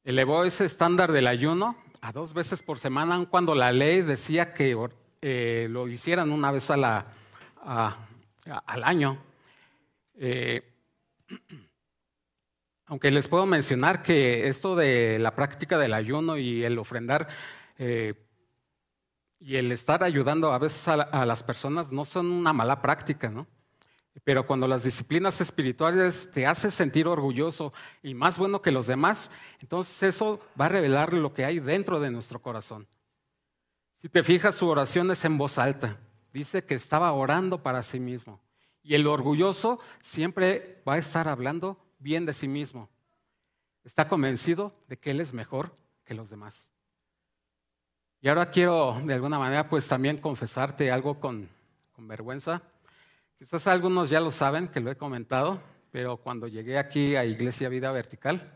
Elevó 0.03 0.43
ese 0.43 0.65
estándar 0.65 1.11
del 1.11 1.27
ayuno 1.27 1.75
a 2.01 2.11
dos 2.11 2.33
veces 2.33 2.61
por 2.61 2.77
semana, 2.77 3.25
cuando 3.29 3.55
la 3.55 3.71
ley 3.71 4.01
decía 4.01 4.53
que 4.53 4.77
eh, 5.21 5.67
lo 5.69 5.87
hicieran 5.87 6.31
una 6.31 6.51
vez 6.51 6.69
al 6.69 7.05
año. 8.83 9.17
Eh, 10.15 10.61
aunque 12.85 13.09
les 13.09 13.27
puedo 13.27 13.45
mencionar 13.45 14.03
que 14.03 14.47
esto 14.47 14.75
de 14.75 15.17
la 15.17 15.33
práctica 15.33 15.79
del 15.79 15.93
ayuno 15.93 16.37
y 16.37 16.63
el 16.63 16.77
ofrendar 16.77 17.27
eh, 17.79 18.13
y 19.45 19.57
el 19.57 19.73
estar 19.73 20.05
ayudando 20.05 20.53
a 20.53 20.57
veces 20.57 20.87
a, 20.87 21.25
las 21.25 21.43
personas 21.43 21.91
no 21.91 22.05
son 22.05 22.31
una 22.31 22.53
mala 22.53 22.81
práctica, 22.81 23.29
¿no? 23.29 23.45
Pero 24.23 24.47
cuando 24.47 24.69
las 24.69 24.83
disciplinas 24.83 25.41
espirituales 25.41 26.31
te 26.31 26.47
hacen 26.47 26.71
sentir 26.71 27.07
orgulloso 27.07 27.73
y 28.01 28.13
más 28.13 28.37
bueno 28.37 28.61
que 28.61 28.71
los 28.71 28.87
demás, 28.87 29.31
entonces 29.59 30.01
eso 30.03 30.39
va 30.59 30.67
a 30.67 30.69
revelar 30.69 31.11
lo 31.11 31.33
que 31.33 31.43
hay 31.43 31.59
dentro 31.59 31.99
de 31.99 32.09
nuestro 32.09 32.41
corazón. 32.41 32.87
Si 34.01 34.07
te 34.07 34.23
fijas, 34.23 34.55
su 34.55 34.67
oración 34.69 35.11
es 35.11 35.25
en 35.25 35.37
voz 35.37 35.57
alta. 35.57 35.99
Dice 36.31 36.63
que 36.63 36.75
estaba 36.75 37.11
orando 37.11 37.61
para 37.61 37.83
sí 37.83 37.99
mismo. 37.99 38.39
Y 38.81 38.95
el 38.95 39.07
orgulloso 39.07 39.77
siempre 40.01 40.81
va 40.87 40.93
a 40.93 40.99
estar 40.99 41.27
hablando 41.27 41.83
bien 41.99 42.25
de 42.25 42.33
sí 42.33 42.47
mismo. 42.47 42.89
Está 43.83 44.07
convencido 44.07 44.73
de 44.87 44.97
que 44.97 45.11
él 45.11 45.19
es 45.19 45.33
mejor 45.33 45.75
que 46.05 46.13
los 46.13 46.29
demás. 46.29 46.72
Y 48.23 48.29
ahora 48.29 48.49
quiero, 48.49 49.01
de 49.03 49.13
alguna 49.13 49.37
manera, 49.37 49.67
pues 49.67 49.85
también 49.85 50.17
confesarte 50.17 50.89
algo 50.89 51.19
con, 51.19 51.49
vergüenza. 51.97 52.61
Quizás 53.37 53.67
algunos 53.67 54.09
ya 54.09 54.21
lo 54.21 54.31
saben, 54.31 54.69
que 54.69 54.79
lo 54.79 54.89
he 54.89 54.95
comentado, 54.95 55.61
pero 55.91 56.15
cuando 56.15 56.47
llegué 56.47 56.77
aquí 56.77 57.17
a 57.17 57.25
Iglesia 57.25 57.67
Vida 57.67 57.91
Vertical, 57.91 58.49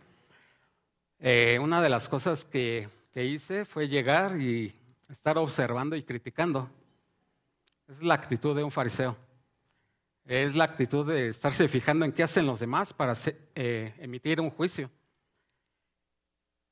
eh, 1.20 1.60
una 1.62 1.82
de 1.82 1.90
las 1.90 2.08
cosas 2.08 2.46
que, 2.46 2.88
que 3.12 3.26
hice 3.26 3.66
fue 3.66 3.90
llegar 3.90 4.38
y 4.38 4.74
estar 5.10 5.38
observando 5.38 5.98
y 5.98 6.04
criticando. 6.04 6.70
Es 7.90 8.02
la 8.02 8.14
actitud 8.14 8.56
de 8.56 8.64
un 8.64 8.72
fariseo. 8.72 9.18
Es 10.24 10.56
la 10.56 10.64
actitud 10.64 11.06
de 11.06 11.28
estarse 11.28 11.68
fijando 11.68 12.06
en 12.06 12.14
qué 12.14 12.24
hacen 12.24 12.46
los 12.46 12.62
demás 12.62 12.94
para 12.94 13.16
eh, 13.54 13.94
emitir 14.00 14.40
un 14.40 14.50
juicio. 14.50 14.90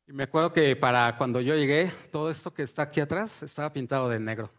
Y 0.07 0.13
me 0.13 0.23
acuerdo 0.23 0.53
que 0.53 0.75
para 0.75 1.17
cuando 1.17 1.41
yo 1.41 1.55
llegué, 1.55 1.91
todo 2.11 2.29
esto 2.29 2.53
que 2.53 2.61
está 2.61 2.83
aquí 2.83 2.99
atrás 2.99 3.41
estaba 3.41 3.73
pintado 3.73 4.07
de 4.07 4.19
negro. 4.19 4.51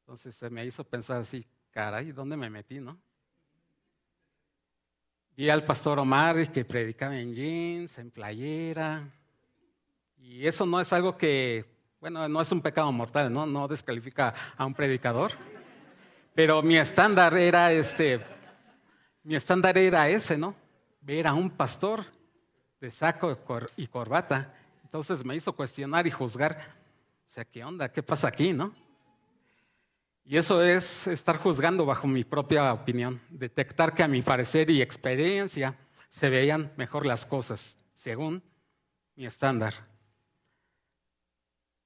Entonces 0.00 0.36
se 0.36 0.48
me 0.50 0.64
hizo 0.64 0.84
pensar 0.84 1.18
así, 1.18 1.44
caray, 1.70 2.12
¿dónde 2.12 2.36
me 2.36 2.48
metí, 2.48 2.78
no? 2.78 2.96
Vi 5.36 5.50
al 5.50 5.64
pastor 5.64 5.98
Omar 5.98 6.50
que 6.52 6.64
predicaba 6.64 7.18
en 7.18 7.34
jeans, 7.34 7.98
en 7.98 8.10
playera. 8.10 9.08
Y 10.16 10.46
eso 10.46 10.64
no 10.64 10.80
es 10.80 10.92
algo 10.92 11.16
que, 11.16 11.64
bueno, 12.00 12.28
no 12.28 12.40
es 12.40 12.52
un 12.52 12.60
pecado 12.60 12.90
mortal, 12.92 13.32
¿no? 13.32 13.46
No 13.46 13.66
descalifica 13.66 14.32
a 14.56 14.64
un 14.64 14.74
predicador. 14.74 15.32
Pero 16.34 16.62
mi 16.62 16.76
estándar 16.76 17.36
era 17.36 17.72
este, 17.72 18.20
mi 19.24 19.34
estándar 19.34 19.76
era 19.76 20.08
ese, 20.08 20.38
¿no? 20.38 20.54
Ver 21.00 21.26
a 21.26 21.34
un 21.34 21.50
pastor 21.50 22.04
de 22.80 22.90
saco 22.90 23.36
y 23.76 23.86
corbata. 23.86 24.54
Entonces 24.84 25.24
me 25.24 25.36
hizo 25.36 25.52
cuestionar 25.52 26.06
y 26.06 26.10
juzgar. 26.10 26.76
O 27.26 27.30
sea, 27.30 27.44
¿qué 27.44 27.64
onda? 27.64 27.92
¿Qué 27.92 28.02
pasa 28.02 28.28
aquí, 28.28 28.52
no? 28.52 28.72
Y 30.24 30.36
eso 30.36 30.62
es 30.62 31.06
estar 31.06 31.38
juzgando 31.38 31.86
bajo 31.86 32.06
mi 32.06 32.22
propia 32.22 32.72
opinión, 32.72 33.20
detectar 33.30 33.94
que 33.94 34.02
a 34.02 34.08
mi 34.08 34.20
parecer 34.20 34.68
y 34.70 34.82
experiencia 34.82 35.78
se 36.10 36.28
veían 36.28 36.72
mejor 36.76 37.06
las 37.06 37.24
cosas, 37.24 37.78
según 37.94 38.42
mi 39.16 39.24
estándar. 39.24 39.74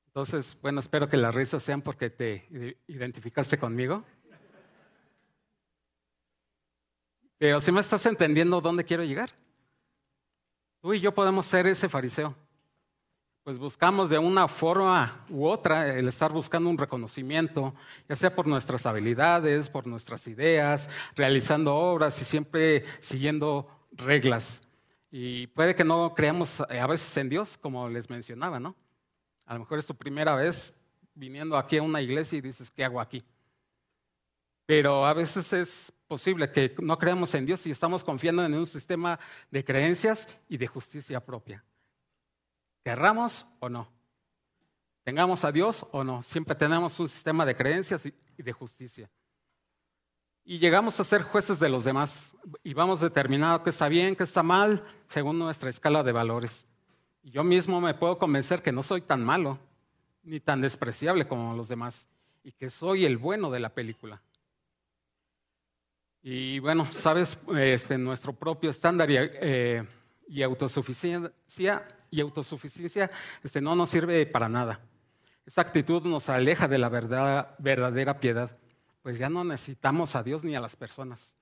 Entonces, 0.06 0.56
bueno, 0.60 0.80
espero 0.80 1.08
que 1.08 1.16
las 1.16 1.34
risas 1.34 1.62
sean 1.62 1.82
porque 1.82 2.10
te 2.10 2.76
identificaste 2.88 3.58
conmigo. 3.58 4.04
Pero 7.38 7.60
si 7.60 7.72
me 7.72 7.80
estás 7.80 8.04
entendiendo 8.06 8.60
dónde 8.60 8.84
quiero 8.84 9.04
llegar. 9.04 9.41
Tú 10.82 10.92
y 10.92 11.00
yo 11.00 11.14
podemos 11.14 11.46
ser 11.46 11.68
ese 11.68 11.88
fariseo. 11.88 12.34
Pues 13.44 13.56
buscamos 13.56 14.10
de 14.10 14.18
una 14.18 14.48
forma 14.48 15.24
u 15.30 15.46
otra 15.46 15.96
el 15.96 16.08
estar 16.08 16.32
buscando 16.32 16.68
un 16.68 16.76
reconocimiento, 16.76 17.72
ya 18.08 18.16
sea 18.16 18.34
por 18.34 18.48
nuestras 18.48 18.84
habilidades, 18.84 19.68
por 19.68 19.86
nuestras 19.86 20.26
ideas, 20.26 20.90
realizando 21.14 21.72
obras 21.76 22.20
y 22.20 22.24
siempre 22.24 22.84
siguiendo 22.98 23.68
reglas. 23.92 24.60
Y 25.12 25.46
puede 25.48 25.76
que 25.76 25.84
no 25.84 26.14
creamos 26.16 26.60
a 26.60 26.86
veces 26.88 27.16
en 27.16 27.28
Dios, 27.28 27.56
como 27.56 27.88
les 27.88 28.10
mencionaba, 28.10 28.58
¿no? 28.58 28.74
A 29.46 29.54
lo 29.54 29.60
mejor 29.60 29.78
es 29.78 29.86
tu 29.86 29.94
primera 29.94 30.34
vez 30.34 30.74
viniendo 31.14 31.56
aquí 31.56 31.76
a 31.76 31.82
una 31.82 32.02
iglesia 32.02 32.38
y 32.38 32.40
dices, 32.40 32.72
¿qué 32.72 32.84
hago 32.84 33.00
aquí? 33.00 33.22
Pero 34.66 35.06
a 35.06 35.14
veces 35.14 35.52
es 35.52 35.92
posible 36.12 36.50
que 36.50 36.74
no 36.78 36.98
creamos 36.98 37.34
en 37.34 37.46
Dios 37.46 37.66
y 37.66 37.70
estamos 37.70 38.04
confiando 38.04 38.44
en 38.44 38.52
un 38.52 38.66
sistema 38.66 39.18
de 39.50 39.64
creencias 39.64 40.28
y 40.46 40.58
de 40.58 40.66
justicia 40.66 41.24
propia. 41.24 41.64
Querramos 42.84 43.46
o 43.60 43.70
no. 43.70 43.88
Tengamos 45.04 45.42
a 45.42 45.50
Dios 45.50 45.86
o 45.90 46.04
no. 46.04 46.22
Siempre 46.22 46.54
tenemos 46.54 47.00
un 47.00 47.08
sistema 47.08 47.46
de 47.46 47.56
creencias 47.56 48.04
y 48.04 48.42
de 48.42 48.52
justicia. 48.52 49.08
Y 50.44 50.58
llegamos 50.58 51.00
a 51.00 51.04
ser 51.04 51.22
jueces 51.22 51.58
de 51.58 51.70
los 51.70 51.84
demás 51.84 52.36
y 52.62 52.74
vamos 52.74 53.00
determinando 53.00 53.62
qué 53.62 53.70
está 53.70 53.88
bien, 53.88 54.14
qué 54.14 54.24
está 54.24 54.42
mal, 54.42 54.84
según 55.06 55.38
nuestra 55.38 55.70
escala 55.70 56.02
de 56.02 56.12
valores. 56.12 56.70
Y 57.22 57.30
yo 57.30 57.42
mismo 57.42 57.80
me 57.80 57.94
puedo 57.94 58.18
convencer 58.18 58.60
que 58.60 58.70
no 58.70 58.82
soy 58.82 59.00
tan 59.00 59.24
malo 59.24 59.58
ni 60.24 60.40
tan 60.40 60.60
despreciable 60.60 61.26
como 61.26 61.54
los 61.54 61.68
demás 61.68 62.06
y 62.44 62.52
que 62.52 62.68
soy 62.68 63.06
el 63.06 63.16
bueno 63.16 63.50
de 63.50 63.60
la 63.60 63.70
película. 63.70 64.20
Y 66.22 66.60
bueno, 66.60 66.88
sabes, 66.92 67.36
este, 67.56 67.98
nuestro 67.98 68.32
propio 68.32 68.70
estándar 68.70 69.10
y, 69.10 69.16
eh, 69.18 69.84
autosuficiencia, 70.44 71.88
y 72.10 72.20
autosuficiencia 72.20 73.10
este, 73.42 73.60
no 73.60 73.74
nos 73.74 73.90
sirve 73.90 74.24
para 74.26 74.48
nada. 74.48 74.80
Esa 75.44 75.62
actitud 75.62 76.02
nos 76.04 76.28
aleja 76.28 76.68
de 76.68 76.78
la 76.78 76.88
verdad, 76.88 77.56
verdadera 77.58 78.20
piedad, 78.20 78.56
pues 79.02 79.18
ya 79.18 79.28
no 79.28 79.42
necesitamos 79.42 80.14
a 80.14 80.22
Dios 80.22 80.44
ni 80.44 80.54
a 80.54 80.60
las 80.60 80.76
personas. 80.76 81.34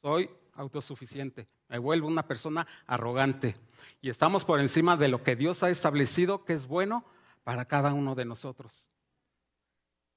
Soy 0.00 0.30
autosuficiente, 0.54 1.46
me 1.68 1.76
vuelvo 1.76 2.08
una 2.08 2.26
persona 2.26 2.66
arrogante 2.86 3.56
y 4.00 4.08
estamos 4.08 4.46
por 4.46 4.58
encima 4.58 4.96
de 4.96 5.08
lo 5.08 5.22
que 5.22 5.36
Dios 5.36 5.62
ha 5.62 5.68
establecido 5.68 6.46
que 6.46 6.54
es 6.54 6.66
bueno 6.66 7.04
para 7.44 7.66
cada 7.66 7.92
uno 7.92 8.14
de 8.14 8.24
nosotros. 8.24 8.88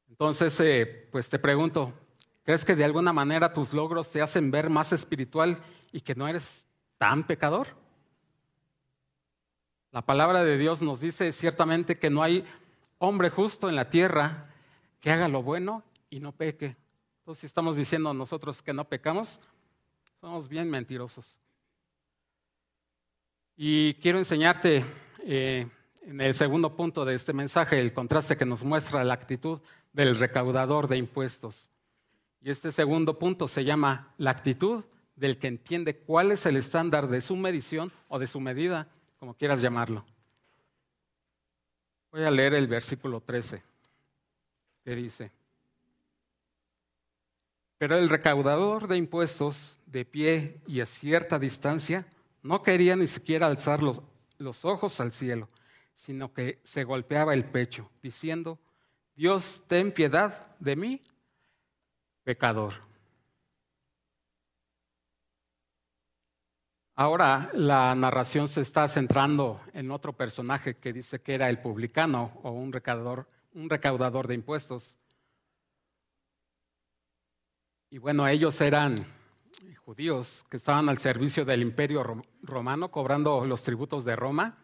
Entonces, 0.10 0.58
eh, 0.62 1.10
pues 1.12 1.30
te 1.30 1.40
pregunto, 1.40 1.94
¿crees 2.44 2.66
que 2.66 2.76
de 2.76 2.84
alguna 2.84 3.14
manera 3.14 3.54
tus 3.54 3.74
logros 3.74 4.12
te 4.12 4.22
hacen 4.22 4.52
ver 4.52 4.70
más 4.70 4.94
espiritual 4.94 5.62
y 5.92 6.02
que 6.02 6.16
no 6.16 6.28
eres 6.28 6.68
tan 6.98 7.26
pecador? 7.26 7.68
La 9.92 10.02
palabra 10.02 10.44
de 10.44 10.58
Dios 10.58 10.82
nos 10.82 11.02
dice 11.02 11.32
ciertamente 11.32 11.98
que 12.00 12.10
no 12.10 12.24
hay 12.24 12.46
hombre 12.98 13.30
justo 13.30 13.68
en 13.68 13.76
la 13.76 13.90
tierra 13.90 14.44
que 15.02 15.12
haga 15.12 15.28
lo 15.28 15.44
bueno 15.44 15.84
y 16.10 16.20
no 16.20 16.32
peque. 16.32 16.78
Entonces, 17.20 17.42
si 17.42 17.48
estamos 17.48 17.76
diciendo 17.76 18.14
nosotros 18.14 18.62
que 18.62 18.74
no 18.74 18.88
pecamos, 18.88 19.40
somos 20.22 20.48
bien 20.48 20.70
mentirosos. 20.70 21.40
Y 23.58 23.96
quiero 23.96 24.20
enseñarte 24.20 24.86
eh, 25.24 25.68
en 26.04 26.22
el 26.22 26.34
segundo 26.34 26.76
punto 26.76 27.04
de 27.04 27.16
este 27.16 27.34
mensaje 27.34 27.80
el 27.80 27.94
contraste 27.94 28.38
que 28.38 28.46
nos 28.46 28.64
muestra 28.64 29.04
la 29.04 29.16
actitud 29.16 29.60
del 29.94 30.18
recaudador 30.18 30.88
de 30.88 30.98
impuestos. 30.98 31.71
Y 32.42 32.50
este 32.50 32.72
segundo 32.72 33.20
punto 33.20 33.48
se 33.48 33.64
llama 33.64 34.14
la 34.18 34.32
actitud 34.32 34.84
del 35.16 35.38
que 35.38 35.48
entiende 35.48 35.98
cuál 35.98 36.32
es 36.32 36.46
el 36.48 36.58
estándar 36.58 37.08
de 37.08 37.22
su 37.22 37.36
medición 37.36 37.92
o 38.08 38.18
de 38.18 38.26
su 38.26 38.40
medida, 38.40 38.88
como 39.20 39.36
quieras 39.36 39.62
llamarlo. 39.62 40.04
Voy 42.12 42.24
a 42.24 42.32
leer 42.32 42.56
el 42.56 42.68
versículo 42.68 43.22
13, 43.22 43.64
que 44.84 44.96
dice, 44.96 45.32
pero 47.78 47.96
el 47.96 48.10
recaudador 48.10 48.88
de 48.88 48.98
impuestos, 48.98 49.78
de 49.86 50.06
pie 50.06 50.62
y 50.68 50.82
a 50.82 50.86
cierta 50.86 51.40
distancia, 51.40 52.06
no 52.42 52.64
quería 52.64 52.96
ni 52.96 53.08
siquiera 53.08 53.48
alzar 53.48 53.84
los, 53.84 54.02
los 54.40 54.66
ojos 54.66 55.00
al 55.00 55.12
cielo, 55.12 55.48
sino 55.96 56.34
que 56.34 56.60
se 56.64 56.84
golpeaba 56.84 57.34
el 57.34 57.46
pecho, 57.46 57.90
diciendo, 58.02 58.60
Dios, 59.16 59.64
ten 59.68 59.92
piedad 59.92 60.56
de 60.60 60.76
mí, 60.76 61.02
pecador. 62.24 62.74
Ahora 66.96 67.50
la 67.54 67.96
narración 67.96 68.48
se 68.48 68.62
está 68.62 68.88
centrando 68.88 69.60
en 69.74 69.92
otro 69.92 70.14
personaje 70.14 70.76
que 70.76 70.94
dice 70.94 71.22
que 71.22 71.34
era 71.34 71.50
el 71.50 71.60
publicano 71.60 72.40
o 72.44 72.52
un 72.52 72.72
recaudador, 72.72 73.28
un 73.54 73.70
recaudador 73.70 74.28
de 74.28 74.36
impuestos. 74.36 74.98
Y 77.90 77.98
bueno, 77.98 78.28
ellos 78.28 78.60
eran 78.62 79.06
judíos 79.84 80.46
que 80.50 80.58
estaban 80.58 80.90
al 80.90 81.00
servicio 81.00 81.44
del 81.44 81.62
imperio 81.62 82.22
romano 82.44 82.92
cobrando 82.92 83.46
los 83.46 83.64
tributos 83.64 84.06
de 84.06 84.16
Roma. 84.16 84.58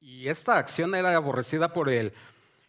Y 0.00 0.28
esta 0.28 0.58
acción 0.58 0.94
era 0.94 1.14
aborrecida 1.14 1.72
por 1.72 1.88
el, 1.88 2.12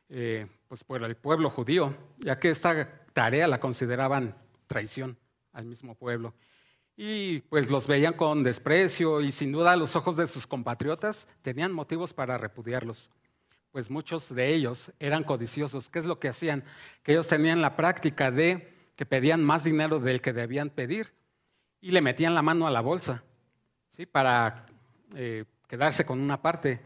eh, 0.09 0.47
pues 0.67 0.83
por 0.83 1.03
el 1.03 1.15
pueblo 1.15 1.49
judío, 1.49 1.95
ya 2.19 2.39
que 2.39 2.49
esta 2.49 2.98
tarea 3.19 3.49
la 3.49 3.59
consideraban 3.59 4.33
traición 4.65 5.17
al 5.51 5.65
mismo 5.65 5.93
pueblo. 5.93 6.33
Y 6.95 7.41
pues 7.49 7.69
los 7.69 7.85
veían 7.85 8.13
con 8.13 8.45
desprecio 8.45 9.19
y 9.19 9.33
sin 9.33 9.51
duda 9.51 9.75
los 9.75 9.97
ojos 9.97 10.15
de 10.15 10.25
sus 10.25 10.47
compatriotas 10.47 11.27
tenían 11.41 11.73
motivos 11.73 12.13
para 12.13 12.37
repudiarlos. 12.37 13.09
Pues 13.71 13.89
muchos 13.89 14.33
de 14.33 14.53
ellos 14.53 14.93
eran 14.99 15.25
codiciosos. 15.25 15.89
¿Qué 15.89 15.99
es 15.99 16.05
lo 16.05 16.17
que 16.17 16.29
hacían? 16.29 16.63
Que 17.03 17.11
ellos 17.11 17.27
tenían 17.27 17.61
la 17.61 17.75
práctica 17.75 18.31
de 18.31 18.73
que 18.95 19.05
pedían 19.05 19.43
más 19.43 19.65
dinero 19.65 19.99
del 19.99 20.21
que 20.21 20.31
debían 20.31 20.69
pedir 20.69 21.13
y 21.81 21.91
le 21.91 21.99
metían 21.99 22.33
la 22.33 22.41
mano 22.41 22.67
a 22.67 22.71
la 22.71 22.79
bolsa 22.79 23.21
¿sí? 23.97 24.05
para 24.05 24.65
eh, 25.13 25.43
quedarse 25.67 26.05
con 26.05 26.21
una 26.21 26.41
parte. 26.41 26.79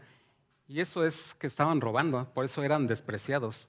Y 0.66 0.80
eso 0.80 1.04
es 1.04 1.32
que 1.36 1.46
estaban 1.46 1.80
robando, 1.80 2.28
por 2.34 2.44
eso 2.44 2.64
eran 2.64 2.88
despreciados. 2.88 3.68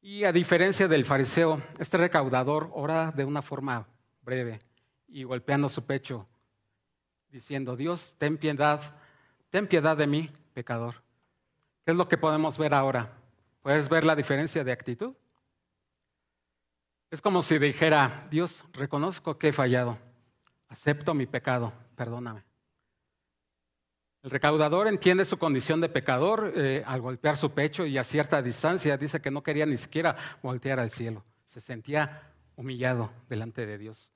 Y 0.00 0.24
a 0.24 0.32
diferencia 0.32 0.86
del 0.86 1.04
fariseo, 1.04 1.60
este 1.78 1.96
recaudador 1.96 2.70
ora 2.72 3.10
de 3.10 3.24
una 3.24 3.42
forma 3.42 3.86
breve 4.22 4.60
y 5.08 5.24
golpeando 5.24 5.68
su 5.68 5.84
pecho, 5.84 6.26
diciendo, 7.30 7.76
Dios, 7.76 8.14
ten 8.18 8.36
piedad, 8.38 8.80
ten 9.50 9.66
piedad 9.66 9.96
de 9.96 10.06
mí, 10.06 10.30
pecador. 10.54 11.02
¿Qué 11.84 11.92
es 11.92 11.96
lo 11.96 12.08
que 12.08 12.16
podemos 12.16 12.58
ver 12.58 12.74
ahora? 12.74 13.12
¿Puedes 13.62 13.88
ver 13.88 14.04
la 14.04 14.14
diferencia 14.14 14.62
de 14.62 14.72
actitud? 14.72 15.14
Es 17.10 17.20
como 17.20 17.42
si 17.42 17.58
dijera, 17.58 18.26
Dios, 18.30 18.64
reconozco 18.74 19.38
que 19.38 19.48
he 19.48 19.52
fallado, 19.52 19.98
acepto 20.68 21.14
mi 21.14 21.26
pecado, 21.26 21.72
perdóname. 21.96 22.47
El 24.28 24.32
recaudador 24.32 24.88
entiende 24.88 25.24
su 25.24 25.38
condición 25.38 25.80
de 25.80 25.88
pecador 25.88 26.52
eh, 26.54 26.82
al 26.84 27.00
golpear 27.00 27.38
su 27.38 27.52
pecho 27.52 27.86
y 27.86 27.96
a 27.96 28.04
cierta 28.04 28.42
distancia 28.42 28.98
dice 28.98 29.22
que 29.22 29.30
no 29.30 29.42
quería 29.42 29.64
ni 29.64 29.78
siquiera 29.78 30.18
voltear 30.42 30.78
al 30.78 30.90
cielo. 30.90 31.24
Se 31.46 31.62
sentía 31.62 32.30
humillado 32.54 33.10
delante 33.30 33.64
de 33.64 33.78
Dios. 33.78 34.10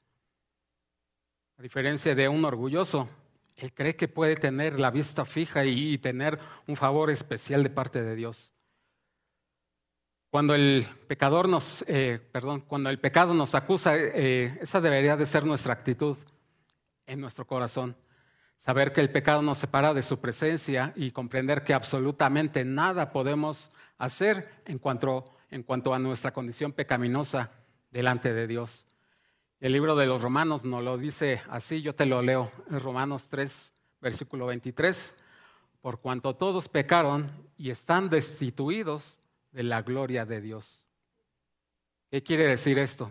A 1.56 1.62
diferencia 1.62 2.14
de 2.14 2.28
un 2.28 2.44
orgulloso, 2.44 3.08
él 3.56 3.72
cree 3.72 3.96
que 3.96 4.06
puede 4.06 4.36
tener 4.36 4.78
la 4.78 4.90
vista 4.90 5.24
fija 5.24 5.64
y 5.64 5.96
tener 5.96 6.38
un 6.66 6.76
favor 6.76 7.08
especial 7.08 7.62
de 7.62 7.70
parte 7.70 8.02
de 8.02 8.14
Dios. 8.14 8.52
Cuando 10.28 10.54
el 10.54 10.86
pecador 11.08 11.48
nos, 11.48 11.86
eh, 11.88 12.20
perdón, 12.32 12.60
cuando 12.60 12.90
el 12.90 13.00
pecado 13.00 13.32
nos 13.32 13.54
acusa, 13.54 13.96
eh, 13.96 14.58
esa 14.60 14.82
debería 14.82 15.16
de 15.16 15.24
ser 15.24 15.46
nuestra 15.46 15.72
actitud 15.72 16.18
en 17.06 17.18
nuestro 17.18 17.46
corazón. 17.46 17.96
Saber 18.62 18.92
que 18.92 19.00
el 19.00 19.10
pecado 19.10 19.42
nos 19.42 19.58
separa 19.58 19.92
de 19.92 20.02
su 20.02 20.20
presencia 20.20 20.92
y 20.94 21.10
comprender 21.10 21.64
que 21.64 21.74
absolutamente 21.74 22.64
nada 22.64 23.10
podemos 23.10 23.72
hacer 23.98 24.62
en 24.66 24.78
cuanto, 24.78 25.24
en 25.50 25.64
cuanto 25.64 25.92
a 25.92 25.98
nuestra 25.98 26.32
condición 26.32 26.70
pecaminosa 26.70 27.50
delante 27.90 28.32
de 28.32 28.46
Dios. 28.46 28.86
El 29.58 29.72
libro 29.72 29.96
de 29.96 30.06
los 30.06 30.22
Romanos 30.22 30.64
nos 30.64 30.84
lo 30.84 30.96
dice 30.96 31.42
así, 31.50 31.82
yo 31.82 31.96
te 31.96 32.06
lo 32.06 32.22
leo, 32.22 32.52
en 32.70 32.78
Romanos 32.78 33.26
3, 33.28 33.72
versículo 34.00 34.46
23, 34.46 35.12
por 35.80 35.98
cuanto 35.98 36.36
todos 36.36 36.68
pecaron 36.68 37.32
y 37.56 37.70
están 37.70 38.10
destituidos 38.10 39.18
de 39.50 39.64
la 39.64 39.82
gloria 39.82 40.24
de 40.24 40.40
Dios. 40.40 40.86
¿Qué 42.12 42.22
quiere 42.22 42.44
decir 42.44 42.78
esto? 42.78 43.10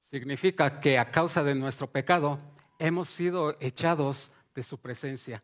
Significa 0.00 0.78
que 0.78 0.96
a 0.96 1.10
causa 1.10 1.42
de 1.42 1.56
nuestro 1.56 1.90
pecado 1.90 2.38
hemos 2.78 3.08
sido 3.08 3.56
echados 3.58 4.30
de 4.60 4.64
su 4.64 4.76
presencia, 4.76 5.42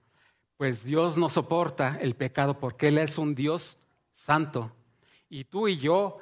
pues 0.59 0.85
Dios 0.85 1.17
no 1.17 1.31
soporta 1.31 1.97
el 2.03 2.15
pecado 2.17 2.61
porque 2.61 2.89
Él 2.89 2.99
es 2.99 3.17
un 3.17 3.35
Dios 3.35 3.79
santo. 4.13 4.71
Y 5.31 5.45
tú 5.45 5.69
y 5.69 5.79
yo 5.79 6.19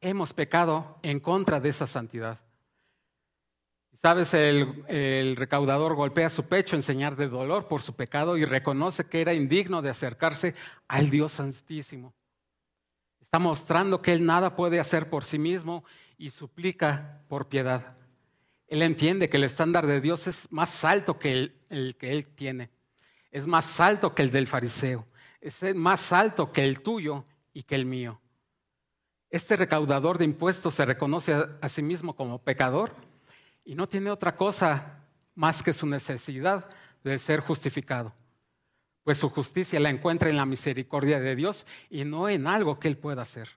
hemos 0.00 0.32
pecado 0.32 0.98
en 1.02 1.20
contra 1.20 1.60
de 1.60 1.68
esa 1.68 1.86
santidad. 1.86 2.40
Sabes, 3.92 4.32
el, 4.32 5.36
recaudador 5.36 5.94
golpea 5.94 6.30
su 6.30 6.44
pecho 6.44 6.74
en 6.74 6.82
señal 6.82 7.16
de 7.16 7.28
dolor 7.28 7.68
por 7.68 7.82
su 7.82 7.94
pecado 7.94 8.38
y 8.38 8.46
reconoce 8.46 9.04
que 9.04 9.20
era 9.20 9.34
indigno 9.34 9.82
de 9.82 9.90
acercarse 9.90 10.54
al 10.88 11.10
Dios 11.10 11.32
Santísimo. 11.32 12.14
Está 13.20 13.38
mostrando 13.38 14.00
que 14.00 14.14
él 14.14 14.24
nada 14.24 14.56
puede 14.56 14.80
hacer 14.80 15.10
por 15.10 15.24
sí 15.24 15.38
mismo 15.38 15.84
y 16.16 16.30
suplica 16.30 17.20
por 17.28 17.48
piedad. 17.48 18.01
Él 18.72 18.80
entiende 18.80 19.28
que 19.28 19.36
el 19.36 19.44
estándar 19.44 19.86
de 19.86 20.00
Dios 20.00 20.26
es 20.26 20.50
más 20.50 20.82
alto 20.82 21.18
que 21.18 21.52
el 21.68 21.94
que 21.98 22.10
él 22.10 22.24
tiene, 22.24 22.70
es 23.30 23.46
más 23.46 23.78
alto 23.80 24.14
que 24.14 24.22
el 24.22 24.30
del 24.30 24.46
fariseo, 24.46 25.06
es 25.42 25.62
más 25.74 26.10
alto 26.10 26.52
que 26.52 26.64
el 26.64 26.80
tuyo 26.80 27.26
y 27.52 27.64
que 27.64 27.74
el 27.74 27.84
mío. 27.84 28.18
Este 29.28 29.56
recaudador 29.56 30.16
de 30.16 30.24
impuestos 30.24 30.72
se 30.72 30.86
reconoce 30.86 31.34
a, 31.34 31.68
sí 31.68 31.82
mismo 31.82 32.16
como 32.16 32.42
pecador 32.42 32.94
y 33.62 33.74
no 33.74 33.86
tiene 33.86 34.10
otra 34.10 34.36
cosa 34.36 35.04
más 35.34 35.62
que 35.62 35.74
su 35.74 35.86
necesidad 35.86 36.66
de 37.04 37.18
ser 37.18 37.40
justificado, 37.40 38.14
pues 39.04 39.18
su 39.18 39.28
justicia 39.28 39.80
la 39.80 39.90
encuentra 39.90 40.30
en 40.30 40.38
la 40.38 40.46
misericordia 40.46 41.20
de 41.20 41.36
Dios 41.36 41.66
y 41.90 42.06
no 42.06 42.26
en 42.26 42.46
algo 42.46 42.80
que 42.80 42.88
él 42.88 42.96
pueda 42.96 43.20
hacer. 43.20 43.50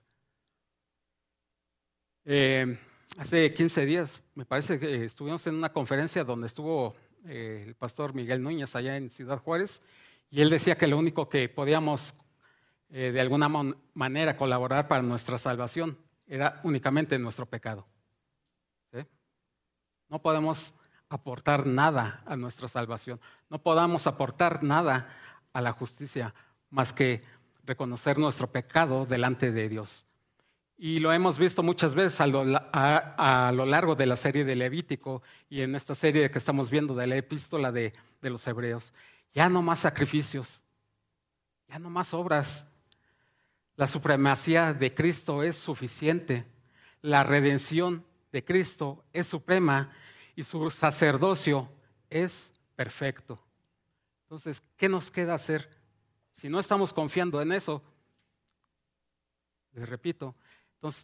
Eh, 2.26 2.78
hace 3.16 3.54
15 3.54 3.86
días, 3.86 4.22
me 4.36 4.44
parece 4.44 4.78
que 4.78 5.04
estuvimos 5.04 5.44
en 5.48 5.56
una 5.56 5.72
conferencia 5.72 6.22
donde 6.22 6.46
estuvo 6.46 6.94
eh, 7.24 7.64
el 7.66 7.74
pastor 7.74 8.14
Miguel 8.14 8.42
Núñez 8.42 8.76
allá 8.76 8.96
en 8.96 9.10
Ciudad 9.10 9.38
Juárez 9.38 9.82
y 10.30 10.42
él 10.42 10.50
decía 10.50 10.76
que 10.76 10.86
lo 10.86 10.98
único 10.98 11.28
que 11.28 11.48
podíamos 11.48 12.14
eh, 12.88 13.10
de 13.12 13.20
alguna 13.20 13.48
manera 13.94 14.36
colaborar 14.36 14.86
para 14.86 15.02
nuestra 15.02 15.38
salvación, 15.38 15.98
era 16.26 16.60
únicamente 16.64 17.18
nuestro 17.18 17.46
pecado. 17.46 17.86
No 20.08 20.22
podemos 20.22 20.72
aportar 21.08 21.66
nada 21.66 22.22
a 22.26 22.36
nuestra 22.36 22.68
salvación, 22.68 23.20
no 23.50 23.60
podamos 23.60 24.06
aportar 24.06 24.62
nada 24.62 25.08
a 25.52 25.60
la 25.60 25.72
justicia 25.72 26.32
más 26.70 26.92
que 26.92 27.24
reconocer 27.64 28.18
nuestro 28.18 28.46
pecado 28.46 29.04
delante 29.04 29.50
de 29.50 29.68
Dios. 29.68 30.06
Y 30.78 30.98
lo 30.98 31.12
hemos 31.12 31.38
visto 31.38 31.62
muchas 31.62 31.94
veces 31.94 32.20
a 32.20 32.26
lo, 32.26 33.66
largo 33.66 33.94
de 33.94 34.06
la 34.06 34.16
serie 34.16 34.44
de 34.44 34.56
Levítico 34.56 35.22
y 35.48 35.62
en 35.62 35.74
esta 35.74 35.94
serie 35.94 36.30
que 36.30 36.38
estamos 36.38 36.70
viendo 36.70 36.94
de 36.94 37.06
la 37.06 37.16
epístola 37.16 37.72
de, 37.72 37.94
de 38.20 38.30
los 38.30 38.46
Hebreos. 38.46 38.92
Ya 39.32 39.48
no 39.48 39.62
más 39.62 39.80
sacrificios, 39.80 40.62
ya 41.68 41.78
no 41.78 41.88
más 41.88 42.12
obras, 42.12 42.66
la 43.76 43.86
supremacía 43.86 44.74
de 44.74 44.94
Cristo 44.94 45.42
es 45.42 45.56
suficiente. 45.56 46.46
La 47.02 47.24
redención 47.24 48.04
de 48.32 48.44
Cristo 48.44 49.04
es 49.12 49.26
suprema 49.26 49.92
y 50.34 50.42
su 50.42 50.70
sacerdocio 50.70 51.70
es 52.10 52.52
perfecto. 52.74 53.42
Entonces, 54.24 54.62
¿qué 54.76 54.88
nos 54.88 55.10
queda 55.10 55.34
hacer? 55.34 55.70
Si 56.32 56.48
no 56.48 56.58
estamos 56.58 56.92
confiando 56.92 57.40
en 57.40 57.52
eso, 57.52 57.82
les 59.72 59.88
repito, 59.88 60.34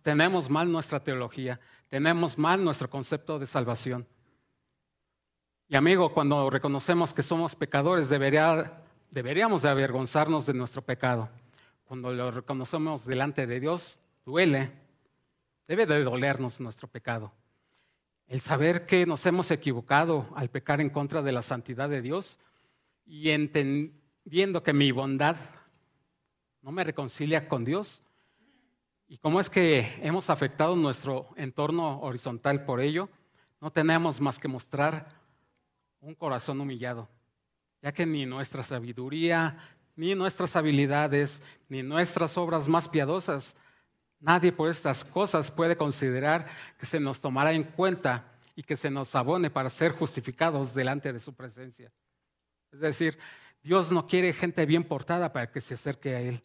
tenemos 0.03 0.49
mal 0.49 0.71
nuestra 0.71 1.01
teología, 1.01 1.61
tenemos 1.89 2.39
mal 2.39 2.63
nuestro 2.65 2.89
concepto 2.89 3.39
de 3.39 3.47
salvación. 3.47 4.07
Y 5.69 5.77
amigo, 5.77 6.13
cuando 6.13 6.51
reconocemos 6.51 7.15
que 7.15 7.23
somos 7.23 7.57
pecadores, 7.57 8.09
deberíamos 8.09 9.63
de 9.63 9.69
avergonzarnos 9.69 10.47
de 10.47 10.55
nuestro 10.55 10.83
pecado 10.83 11.29
cuando 11.93 12.11
lo 12.11 12.31
reconocemos 12.31 13.05
delante 13.05 13.47
de 13.47 13.61
Dios, 13.61 13.99
duele, 14.25 14.73
debe 15.69 15.85
de 15.85 16.03
dolernos 16.03 16.59
nuestro 16.59 16.89
pecado. 16.89 17.35
El 18.27 18.41
saber 18.41 18.87
que 18.87 19.05
nos 19.05 19.27
hemos 19.27 19.51
equivocado 19.51 20.27
al 20.35 20.49
pecar 20.49 20.81
en 20.81 20.89
contra 20.89 21.21
de 21.21 21.33
la 21.33 21.43
santidad 21.43 21.91
de 21.91 22.01
Dios 22.01 22.39
y 23.05 23.29
entendiendo 23.29 24.63
que 24.63 24.73
mi 24.73 24.91
bondad 24.91 25.37
no 26.63 26.73
me 26.73 26.83
reconcilia 26.83 27.47
con 27.47 27.63
Dios. 27.63 28.03
Y 29.13 29.19
cómo 29.19 29.41
es 29.41 29.51
que 29.51 30.01
hemos 30.01 30.31
afectado 30.31 30.75
nuestro 30.75 31.29
entorno 31.37 32.01
horizontal 32.01 32.65
por 32.65 32.81
ello, 32.81 33.11
no 33.61 33.71
tenemos 33.71 34.23
más 34.23 34.39
que 34.39 34.49
mostrar 34.49 35.07
un 36.01 36.15
corazón 36.15 36.63
humillado, 36.63 37.11
ya 37.83 37.93
que 37.93 38.07
ni 38.07 38.25
nuestra 38.25 38.63
sabiduría, 38.63 39.59
ni 39.97 40.15
nuestras 40.15 40.57
habilidades, 40.57 41.43
ni 41.69 41.83
nuestras 41.83 42.39
obras 42.39 42.69
más 42.69 42.89
piadosas. 42.89 43.55
Nadie 44.19 44.51
por 44.51 44.71
estas 44.71 45.05
cosas 45.05 45.51
puede 45.51 45.77
considerar 45.77 46.47
que 46.79 46.87
se 46.87 46.99
nos 46.99 47.21
tomará 47.21 47.53
en 47.53 47.65
cuenta 47.65 48.33
y 48.57 48.63
que 48.63 48.79
se 48.79 48.89
nos 48.91 49.15
abone 49.15 49.51
para 49.51 49.69
ser 49.69 49.93
justificados 49.93 50.73
delante 50.73 51.13
de 51.13 51.21
su 51.21 51.35
presencia. 51.35 51.93
Es 52.73 52.81
decir, 52.81 53.19
Dios 53.63 53.93
no 53.93 54.07
quiere 54.07 54.33
gente 54.33 54.65
bien 54.65 54.85
portada 54.85 55.35
para 55.35 55.51
que 55.51 55.61
se 55.61 55.75
acerque 55.75 56.15
a 56.15 56.21
Él. 56.23 56.43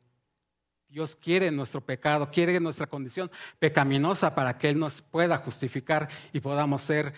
Dios 0.90 1.16
quiere 1.16 1.52
nuestro 1.52 1.82
pecado, 1.82 2.32
quiere 2.32 2.60
nuestra 2.60 2.88
condición 2.88 3.30
pecaminosa 3.60 4.34
para 4.34 4.58
que 4.58 4.70
Él 4.70 4.80
nos 4.80 5.02
pueda 5.02 5.38
justificar 5.38 6.10
y 6.32 6.40
podamos 6.40 6.82
ser 6.82 7.14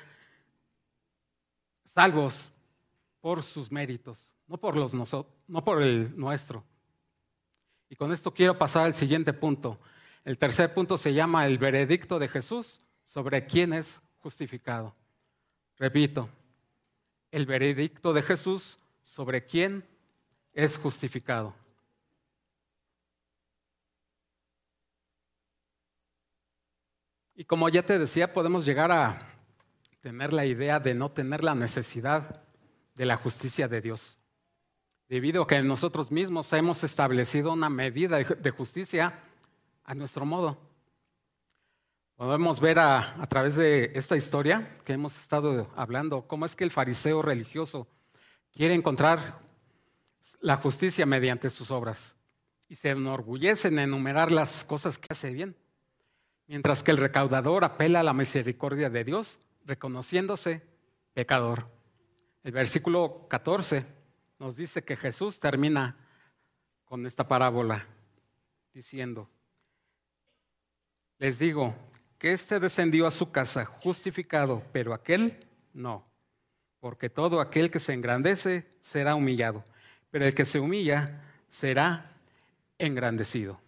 salvos 1.94 2.52
por 3.22 3.44
sus 3.44 3.72
méritos 3.72 4.34
no 4.50 4.58
por, 4.58 4.76
los 4.76 4.94
no 4.94 5.64
por 5.64 5.82
el 5.82 6.18
nuestro. 6.20 6.66
Y 7.88 7.96
con 7.96 8.12
esto 8.12 8.34
quiero 8.34 8.58
pasar 8.58 8.88
al 8.88 8.94
siguiente 8.94 9.32
punto. 9.32 9.80
El 10.26 10.38
tercer 10.38 10.74
punto 10.74 10.98
se 10.98 11.14
llama 11.14 11.46
el 11.46 11.58
veredicto 11.58 12.20
de 12.20 12.28
Jesús 12.28 12.82
sobre 13.06 13.46
quién 13.46 13.74
es 13.74 14.02
justificado. 14.18 14.96
Repito, 15.78 16.30
el 17.32 17.46
veredicto 17.46 18.12
de 18.12 18.24
Jesús 18.24 18.80
sobre 19.04 19.46
quién 19.46 19.86
es 20.52 20.78
justificado. 20.78 21.56
Y 27.40 27.46
como 27.46 27.70
ya 27.70 27.84
te 27.84 27.98
decía, 27.98 28.34
podemos 28.34 28.66
llegar 28.66 28.92
a 28.92 29.26
tener 30.02 30.34
la 30.34 30.46
idea 30.46 30.78
de 30.82 30.94
no 30.94 31.10
tener 31.10 31.42
la 31.42 31.56
necesidad 31.56 32.44
de 32.96 33.06
la 33.06 33.16
justicia 33.16 33.70
de 33.70 33.80
Dios 33.80 34.18
debido 35.08 35.44
a 35.44 35.48
que 35.48 35.62
nosotros 35.62 36.12
mismos 36.12 36.52
hemos 36.52 36.84
establecido 36.84 37.54
una 37.54 37.70
medida 37.70 38.18
de 38.18 38.52
justicia 38.52 39.24
a 39.86 39.96
nuestro 39.96 40.26
modo. 40.26 40.58
Podemos 42.18 42.60
ver 42.60 42.78
a, 42.78 43.26
través 43.30 43.56
de 43.56 43.94
esta 43.96 44.18
historia 44.18 44.78
que 44.84 44.92
hemos 44.92 45.18
estado 45.18 45.72
hablando, 45.78 46.28
cómo 46.28 46.46
es 46.46 46.58
que 46.58 46.66
el 46.66 46.72
fariseo 46.72 47.22
religioso 47.22 47.88
quiere 48.52 48.74
encontrar 48.74 49.40
la 50.42 50.58
justicia 50.58 51.06
mediante 51.06 51.50
sus 51.50 51.72
obras 51.72 52.18
y 52.68 52.76
se 52.76 52.90
enorgullece 52.90 53.70
en 53.70 53.80
enumerar 53.80 54.30
las 54.30 54.66
cosas 54.66 54.98
que 54.98 55.08
hace 55.10 55.32
bien, 55.32 55.56
mientras 56.50 56.82
que 56.82 56.90
el 56.90 56.98
recaudador 56.98 57.64
apela 57.64 58.00
a 58.00 58.04
la 58.04 58.12
misericordia 58.12 58.90
de 58.90 59.04
Dios, 59.04 59.40
reconociéndose 59.66 60.64
pecador. 61.14 61.68
El 62.44 62.54
versículo 62.54 63.28
14 63.30 63.86
nos 64.40 64.58
dice 64.58 64.84
que 64.84 64.96
Jesús 64.96 65.40
termina 65.40 65.96
con 66.86 67.06
esta 67.06 67.28
parábola 67.28 67.86
diciendo, 68.74 69.30
les 71.20 71.38
digo 71.38 71.76
que 72.18 72.34
éste 72.34 72.60
descendió 72.60 73.06
a 73.06 73.12
su 73.12 73.32
casa 73.32 73.64
justificado, 73.66 74.64
pero 74.72 74.96
aquel 74.96 75.46
no, 75.72 76.04
porque 76.80 77.12
todo 77.12 77.42
aquel 77.42 77.70
que 77.70 77.80
se 77.80 77.94
engrandece 77.94 78.68
será 78.82 79.14
humillado, 79.14 79.64
pero 80.10 80.26
el 80.26 80.34
que 80.34 80.46
se 80.46 80.60
humilla 80.60 81.22
será 81.48 82.12
engrandecido. 82.80 83.62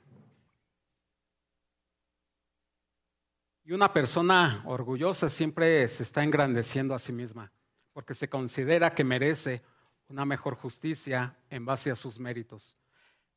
Y 3.71 3.73
una 3.73 3.93
persona 3.93 4.63
orgullosa 4.65 5.29
siempre 5.29 5.87
se 5.87 6.03
está 6.03 6.25
engrandeciendo 6.25 6.93
a 6.93 6.99
sí 6.99 7.13
misma, 7.13 7.53
porque 7.93 8.13
se 8.13 8.27
considera 8.27 8.93
que 8.93 9.05
merece 9.05 9.61
una 10.09 10.25
mejor 10.25 10.55
justicia 10.55 11.37
en 11.49 11.63
base 11.65 11.89
a 11.89 11.95
sus 11.95 12.19
méritos. 12.19 12.75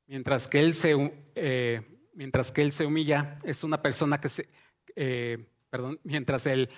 Mientras 0.09 0.49
que 0.49 0.59
él 0.59 0.75
se, 0.75 1.29
eh, 1.37 2.01
mientras 2.15 2.51
que 2.51 2.63
él 2.63 2.73
se 2.73 2.85
humilla, 2.85 3.39
es 3.45 3.63
una 3.63 3.81
persona 3.81 4.21
que 4.21 4.29
se, 4.29 4.49
eh, 4.97 5.39
perdón, 5.71 6.01
mientras 6.03 6.47
él, 6.47 6.69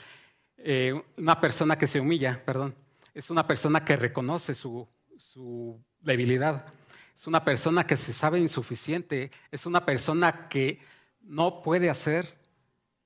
eh, 0.58 0.92
una 1.16 1.40
persona 1.40 1.78
que 1.78 1.86
se 1.86 1.98
humilla, 1.98 2.44
perdón, 2.44 2.74
es 3.14 3.30
una 3.30 3.46
persona 3.46 3.82
que 3.86 3.96
reconoce 3.96 4.54
su, 4.54 4.86
su 5.16 5.82
debilidad, 6.00 6.66
es 7.14 7.26
una 7.26 7.42
persona 7.42 7.86
que 7.86 7.96
se 7.96 8.12
sabe 8.12 8.38
insuficiente, 8.38 9.30
es 9.50 9.64
una 9.64 9.86
persona 9.86 10.46
que 10.46 10.78
no 11.22 11.62
puede 11.62 11.88
hacer 11.88 12.36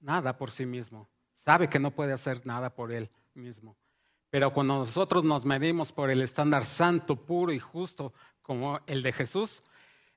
nada 0.01 0.37
por 0.37 0.51
sí 0.51 0.67
mismo. 0.67 1.09
Sabe 1.35 1.69
que 1.69 1.79
no 1.79 1.91
puede 1.91 2.13
hacer 2.13 2.47
nada 2.47 2.75
por 2.75 2.93
él 2.93 3.11
mismo. 3.35 3.77
Pero 4.31 4.53
cuando 4.53 4.79
nosotros 4.79 5.25
nos 5.25 5.45
medimos 5.45 5.93
por 5.93 6.11
el 6.11 6.23
estándar 6.23 6.65
santo, 6.65 7.17
puro 7.17 7.53
y 7.53 7.59
justo 7.59 8.13
como 8.43 8.81
el 8.87 9.03
de 9.03 9.13
Jesús, 9.13 9.63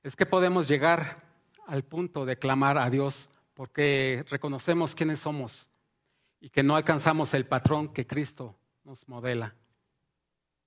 es 0.02 0.16
que 0.16 0.26
podemos 0.26 0.68
llegar 0.68 1.22
al 1.66 1.82
punto 1.82 2.24
de 2.24 2.38
clamar 2.38 2.78
a 2.78 2.90
Dios 2.90 3.28
porque 3.54 4.24
reconocemos 4.28 4.94
quiénes 4.94 5.20
somos 5.20 5.70
y 6.40 6.50
que 6.50 6.62
no 6.62 6.76
alcanzamos 6.76 7.32
el 7.34 7.46
patrón 7.46 7.88
que 7.88 8.06
Cristo 8.06 8.54
nos 8.84 9.08
modela. 9.08 9.54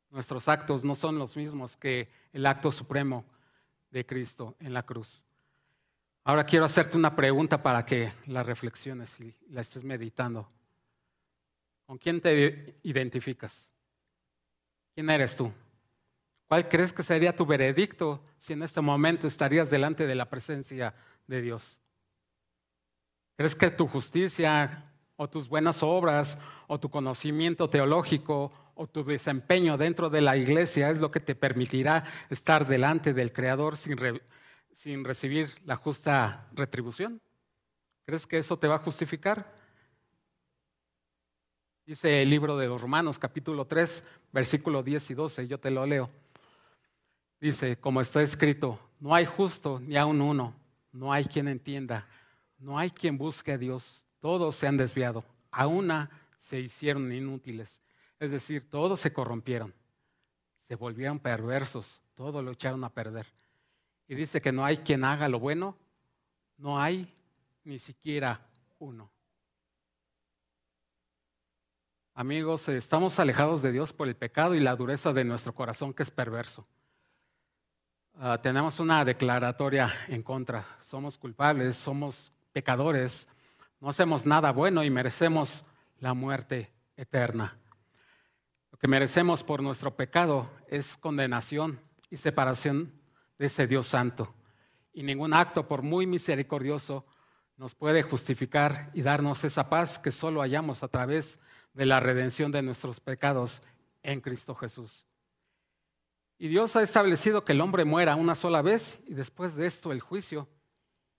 Nuestros 0.10 0.48
actos 0.48 0.84
no 0.84 0.96
son 0.96 1.20
los 1.20 1.36
mismos 1.36 1.78
que 1.78 2.10
el 2.34 2.46
acto 2.46 2.72
supremo 2.72 3.26
de 3.92 4.06
Cristo 4.06 4.56
en 4.60 4.74
la 4.74 4.84
cruz. 4.84 5.24
Ahora 6.28 6.44
quiero 6.44 6.66
hacerte 6.66 6.98
una 6.98 7.16
pregunta 7.16 7.64
para 7.64 7.86
que 7.86 8.12
la 8.26 8.44
reflexiones 8.44 9.18
y 9.22 9.34
la 9.50 9.62
estés 9.62 9.86
meditando. 9.86 10.46
¿Con 11.86 11.98
quién 11.98 12.20
te 12.20 12.78
identificas? 12.84 13.72
¿Quién 14.94 15.10
eres 15.10 15.38
tú? 15.38 15.54
¿Cuál 16.50 16.68
crees 16.68 16.92
que 16.92 17.02
sería 17.02 17.34
tu 17.34 17.46
veredicto 17.46 18.22
si 18.40 18.52
en 18.52 18.62
este 18.62 18.82
momento 18.82 19.26
estarías 19.26 19.70
delante 19.70 20.06
de 20.06 20.16
la 20.16 20.30
presencia 20.30 20.94
de 21.28 21.42
Dios? 21.42 21.80
¿Crees 23.38 23.56
que 23.56 23.70
tu 23.70 23.88
justicia 23.88 24.84
o 25.16 25.30
tus 25.30 25.48
buenas 25.48 25.82
obras 25.82 26.38
o 26.68 26.78
tu 26.78 26.90
conocimiento 26.90 27.70
teológico 27.70 28.52
o 28.76 28.86
tu 28.86 29.06
desempeño 29.06 29.78
dentro 29.78 30.10
de 30.10 30.20
la 30.20 30.36
iglesia 30.36 30.90
es 30.90 31.00
lo 31.00 31.10
que 31.10 31.22
te 31.22 31.36
permitirá 31.36 32.04
estar 32.30 32.68
delante 32.68 33.14
del 33.14 33.32
Creador 33.32 33.78
sin, 33.78 33.96
sin 34.78 35.04
recibir 35.04 35.50
la 35.66 35.76
justa 35.76 36.48
retribución? 36.54 37.20
¿Crees 38.06 38.28
que 38.28 38.38
eso 38.38 38.60
te 38.60 38.68
va 38.68 38.76
a 38.76 38.80
justificar? 38.80 39.52
Dice 41.84 42.22
el 42.22 42.30
libro 42.30 42.56
de 42.56 42.68
los 42.68 42.80
Romanos, 42.80 43.18
capítulo 43.18 43.66
3, 43.66 44.04
versículo 44.32 44.84
10 44.84 45.10
y 45.10 45.14
12, 45.16 45.48
yo 45.48 45.60
te 45.60 45.72
lo 45.72 45.84
leo. 45.88 46.12
Dice, 47.42 47.80
como 47.80 48.02
está 48.02 48.22
escrito, 48.22 48.80
no 49.00 49.16
hay 49.16 49.26
justo 49.26 49.80
ni 49.80 49.98
aun 49.98 50.22
uno, 50.22 50.54
no 50.92 51.12
hay 51.12 51.26
quien 51.26 51.48
entienda, 51.48 52.08
no 52.60 52.78
hay 52.78 52.92
quien 52.92 53.18
busque 53.18 53.54
a 53.54 53.58
Dios, 53.58 54.06
todos 54.20 54.56
se 54.58 54.68
han 54.68 54.78
desviado, 54.78 55.26
a 55.50 55.66
una 55.66 56.12
se 56.38 56.60
hicieron 56.60 57.12
inútiles, 57.12 57.82
es 58.20 58.30
decir, 58.30 58.70
todos 58.70 59.00
se 59.00 59.12
corrompieron, 59.12 59.74
se 60.68 60.76
volvieron 60.76 61.18
perversos, 61.18 62.00
todos 62.14 62.44
lo 62.44 62.52
echaron 62.52 62.84
a 62.84 62.94
perder. 62.94 63.37
Y 64.08 64.16
dice 64.16 64.42
que 64.42 64.52
no 64.52 64.64
hay 64.66 64.78
quien 64.78 65.04
haga 65.04 65.28
lo 65.28 65.40
bueno, 65.40 65.78
no 66.58 66.80
hay 66.80 67.14
ni 67.64 67.78
siquiera 67.80 68.40
uno. 68.80 69.12
Amigos, 72.14 72.68
estamos 72.70 73.20
alejados 73.20 73.62
de 73.62 73.72
Dios 73.72 73.94
por 73.94 74.08
el 74.08 74.16
pecado 74.16 74.56
y 74.56 74.60
la 74.60 74.76
dureza 74.76 75.14
de 75.14 75.24
nuestro 75.24 75.54
corazón 75.54 75.94
que 75.94 76.04
es 76.04 76.10
perverso. 76.10 76.66
Ah, 78.20 78.40
tenemos 78.42 78.80
una 78.80 79.06
declaratoria 79.06 79.94
en 80.08 80.24
contra. 80.24 80.66
Somos 80.82 81.18
culpables, 81.18 81.76
somos 81.76 82.34
pecadores, 82.52 83.28
no 83.80 83.90
hacemos 83.90 84.26
nada 84.26 84.52
bueno 84.52 84.84
y 84.84 84.90
merecemos 84.90 85.64
la 86.00 86.16
muerte 86.16 86.72
eterna. 86.96 87.56
Lo 88.72 88.80
que 88.80 88.88
merecemos 88.88 89.44
por 89.44 89.62
nuestro 89.62 89.96
pecado 89.96 90.50
es 90.68 90.98
condenación 90.98 91.80
y 92.10 92.18
separación 92.18 92.92
de 93.38 93.46
ese 93.46 93.68
Dios 93.68 93.88
santo. 93.88 94.34
Y 94.94 95.04
ningún 95.04 95.34
acto, 95.34 95.68
por 95.68 95.82
muy 95.82 96.08
misericordioso, 96.08 97.06
nos 97.58 97.76
puede 97.76 98.04
justificar 98.04 98.92
y 98.94 99.02
darnos 99.02 99.44
esa 99.44 99.70
paz 99.70 100.00
que 100.00 100.12
solo 100.12 100.42
hallamos 100.42 100.84
a 100.84 100.88
través 100.88 101.40
de 101.74 101.86
la 101.86 102.00
redención 102.00 102.52
de 102.52 102.62
nuestros 102.62 103.00
pecados 103.00 103.62
en 104.04 104.22
Cristo 104.22 104.56
Jesús. 104.56 105.06
Y 106.40 106.50
Dios 106.50 106.76
ha 106.76 106.84
establecido 106.84 107.44
que 107.44 107.54
el 107.54 107.62
hombre 107.62 107.84
muera 107.84 108.16
una 108.16 108.36
sola 108.36 108.62
vez 108.62 109.02
y 109.08 109.14
después 109.16 109.56
de 109.56 109.66
esto 109.66 109.92
el 109.92 110.02
juicio. 110.02 110.48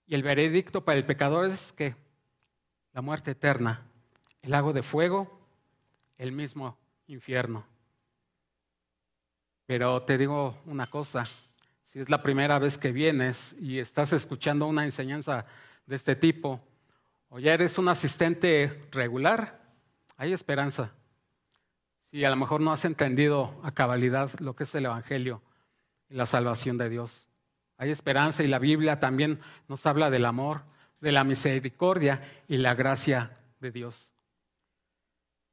Y 0.05 0.15
el 0.15 0.23
veredicto 0.23 0.85
para 0.85 0.97
el 0.97 1.05
pecador 1.05 1.45
es 1.45 1.73
que 1.73 1.95
la 2.93 3.01
muerte 3.01 3.31
eterna, 3.31 3.85
el 4.41 4.51
lago 4.51 4.71
de 4.71 4.81
fuego, 4.81 5.39
el 6.17 6.31
mismo 6.31 6.77
infierno. 7.07 7.65
Pero 9.65 10.01
te 10.03 10.17
digo 10.17 10.57
una 10.65 10.87
cosa, 10.87 11.25
si 11.91 11.99
es 11.99 12.09
la 12.11 12.21
primera 12.21 12.59
vez 12.59 12.77
que 12.77 12.91
vienes 12.91 13.55
y 13.59 13.79
estás 13.79 14.13
escuchando 14.13 14.67
una 14.67 14.85
enseñanza 14.85 15.47
de 15.87 15.95
este 15.95 16.15
tipo, 16.15 16.61
o 17.29 17.39
ya 17.39 17.55
eres 17.55 17.79
un 17.79 17.87
asistente 17.87 18.79
regular, 18.91 19.59
hay 20.15 20.31
esperanza. 20.31 20.91
Si 22.03 22.23
a 22.23 22.29
lo 22.29 22.35
mejor 22.35 22.61
no 22.61 22.71
has 22.71 22.85
entendido 22.85 23.59
a 23.63 23.71
cabalidad 23.71 24.29
lo 24.39 24.55
que 24.55 24.65
es 24.65 24.75
el 24.75 24.85
Evangelio 24.85 25.41
y 26.09 26.13
la 26.13 26.27
salvación 26.27 26.77
de 26.77 26.89
Dios. 26.89 27.27
Hay 27.77 27.89
esperanza 27.89 28.43
y 28.43 28.47
la 28.47 28.59
Biblia 28.59 28.99
también 28.99 29.39
nos 29.67 29.87
habla 29.87 30.11
del 30.11 30.25
amor, 30.25 30.61
de 31.01 31.11
la 31.11 31.23
misericordia 31.23 32.21
y 32.47 32.57
la 32.57 32.75
gracia 32.75 33.31
de 33.59 33.71
Dios. 33.71 34.11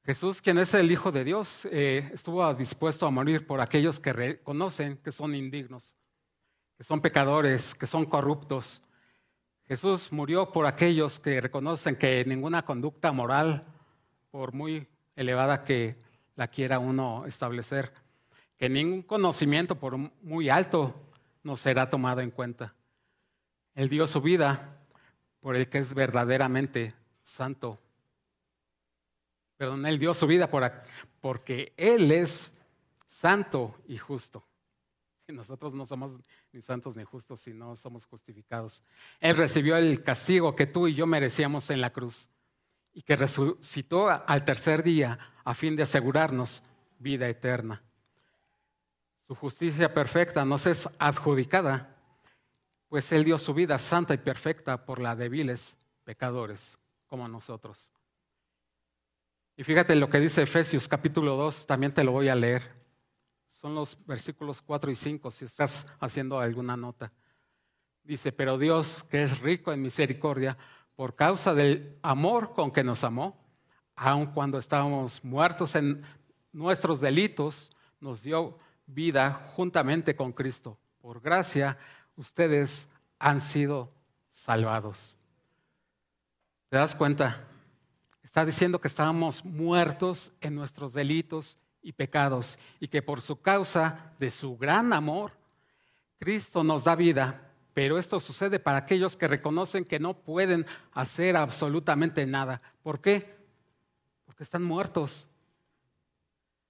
Jesús, 0.05 0.43
quien 0.43 0.59
es 0.59 0.75
el 0.75 0.93
Hijo 0.93 1.11
de 1.13 1.25
Dios, 1.25 1.67
eh, 1.71 2.11
estuvo 2.13 2.53
dispuesto 2.53 3.07
a 3.07 3.11
morir 3.11 3.47
por 3.47 3.63
aquellos 3.63 3.99
que 3.99 4.13
reconocen 4.13 4.99
que 4.99 5.13
son 5.13 5.35
indignos, 5.35 5.95
que 6.77 6.85
son 6.85 7.01
pecadores, 7.01 7.75
que 7.75 7.87
son 7.87 8.05
corruptos. 8.05 8.81
Jesús 9.67 10.13
murió 10.13 10.53
por 10.53 10.67
aquellos 10.67 11.19
que 11.19 11.41
reconocen 11.41 11.97
que 11.97 12.25
ninguna 12.25 12.65
conducta 12.65 13.13
moral 13.13 13.67
por 14.31 14.53
muy 14.53 14.87
elevada 15.17 15.65
que 15.65 15.97
la 16.35 16.49
quiera 16.49 16.79
uno 16.79 17.25
establecer, 17.27 17.93
que 18.59 18.69
ningún 18.69 19.03
conocimiento, 19.03 19.75
por 19.77 19.97
muy 19.97 20.51
alto, 20.51 20.95
no 21.43 21.57
será 21.57 21.89
tomado 21.89 22.21
en 22.21 22.31
cuenta. 22.31 22.75
Él 23.75 23.89
dio 23.89 24.07
su 24.07 24.21
vida 24.21 24.79
por 25.41 25.57
el 25.57 25.69
que 25.69 25.79
es 25.79 25.95
verdaderamente 25.95 26.95
santo. 27.23 27.81
Perdón, 29.57 29.87
Él 29.87 29.99
dio 29.99 30.13
su 30.13 30.27
vida 30.27 30.51
por, 30.51 30.71
porque 31.21 31.73
Él 31.77 32.13
es 32.13 32.53
santo 33.07 33.75
y 33.87 33.97
justo. 33.97 34.47
Nosotros 35.29 35.75
no 35.75 35.85
somos 35.85 36.17
ni 36.53 36.63
santos 36.63 36.97
ni 36.97 37.03
justos, 37.03 37.41
si 37.41 37.53
no 37.53 37.75
somos 37.75 38.07
justificados. 38.07 38.83
Él 39.19 39.37
recibió 39.37 39.77
el 39.77 40.03
castigo 40.03 40.55
que 40.55 40.67
tú 40.67 40.87
y 40.87 40.95
yo 40.95 41.07
merecíamos 41.07 41.71
en 41.71 41.81
la 41.81 41.93
cruz 41.93 42.29
y 42.93 43.03
que 43.03 43.17
resucitó 43.17 44.09
al 44.09 44.45
tercer 44.45 44.83
día 44.83 45.19
a 45.45 45.53
fin 45.55 45.75
de 45.75 45.83
asegurarnos 45.83 46.63
vida 46.99 47.29
eterna. 47.29 47.83
Su 49.27 49.35
justicia 49.35 49.93
perfecta 49.93 50.45
nos 50.45 50.67
es 50.67 50.89
adjudicada, 50.99 51.97
pues 52.89 53.11
Él 53.11 53.25
dio 53.25 53.37
su 53.39 53.53
vida 53.53 53.79
santa 53.79 54.15
y 54.15 54.19
perfecta 54.19 54.87
por 54.87 55.01
la 55.01 55.17
débiles 55.17 55.77
pecadores 56.05 56.79
como 57.09 57.27
nosotros. 57.27 57.91
Y 59.57 59.65
fíjate 59.65 59.97
lo 59.97 60.09
que 60.09 60.21
dice 60.21 60.43
Efesios 60.43 60.87
capítulo 60.87 61.35
2, 61.35 61.67
también 61.67 61.93
te 61.93 62.05
lo 62.05 62.13
voy 62.13 62.29
a 62.29 62.37
leer. 62.37 62.76
Son 63.67 63.75
los 63.75 63.99
versículos 64.07 64.63
4 64.63 64.93
y 64.93 64.95
5, 64.95 65.29
si 65.33 65.45
estás 65.45 65.89
haciendo 65.99 66.39
alguna 66.39 66.77
nota. 66.77 67.13
Dice, 68.05 68.31
pero 68.31 68.59
Dios, 68.59 69.03
que 69.11 69.25
es 69.25 69.41
rico 69.41 69.73
en 69.73 69.83
misericordia, 69.83 70.57
por 70.95 71.17
causa 71.17 71.53
del 71.53 71.99
amor 72.01 72.53
con 72.55 72.71
que 72.71 72.85
nos 72.85 73.03
amó, 73.03 73.45
aun 73.97 74.27
cuando 74.27 74.59
estábamos 74.59 75.25
muertos 75.25 75.75
en 75.75 76.05
nuestros 76.53 77.01
delitos, 77.01 77.73
nos 77.99 78.23
dio 78.23 78.57
vida 78.87 79.51
juntamente 79.57 80.15
con 80.15 80.31
Cristo. 80.31 80.79
Por 81.01 81.21
gracia, 81.21 81.77
ustedes 82.15 82.89
han 83.19 83.41
sido 83.41 83.91
salvados. 84.31 85.17
¿Te 86.69 86.77
das 86.77 86.95
cuenta? 86.95 87.49
Está 88.23 88.45
diciendo 88.45 88.81
que 88.81 88.87
estábamos 88.87 89.45
muertos 89.45 90.33
en 90.41 90.55
nuestros 90.55 90.93
delitos 90.93 91.59
y 91.87 91.93
pecados 91.93 92.59
y 92.81 92.89
que 92.89 93.01
por 93.01 93.21
su 93.21 93.41
causa 93.41 94.13
de 94.19 94.31
su 94.31 94.59
gran 94.59 94.93
amor, 94.93 95.33
Cristo 96.19 96.63
nos 96.63 96.85
da 96.85 96.95
vida 96.95 97.47
pero 97.77 97.99
esto 97.99 98.19
sucede 98.21 98.59
para 98.59 98.79
aquellos 98.79 99.19
que 99.19 99.29
reconocen 99.29 99.85
que 99.85 100.01
no 100.01 100.15
pueden 100.15 100.65
hacer 100.93 101.37
absolutamente 101.37 102.25
nada. 102.25 102.63
¿Por 102.83 103.03
qué? 103.03 103.37
Porque 104.25 104.45
están 104.45 104.63
muertos. 104.63 105.29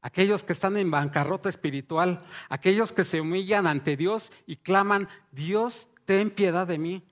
Aquellos 0.00 0.42
que 0.42 0.52
están 0.52 0.76
en 0.76 0.90
bancarrota 0.90 1.48
espiritual, 1.48 2.26
aquellos 2.48 2.90
que 2.90 3.05
se 3.05 3.20
humillan 3.20 3.68
ante 3.68 3.96
Dios 3.96 4.33
y 4.48 4.57
claman, 4.57 5.09
Dios, 5.31 5.88
ten 6.07 6.29
piedad 6.29 6.66
de 6.66 6.79
mí. 6.79 7.05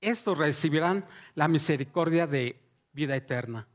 Estos 0.00 0.38
recibirán 0.38 1.04
la 1.34 1.46
misericordia 1.46 2.26
de 2.26 2.58
vida 2.94 3.16
eterna. 3.16 3.68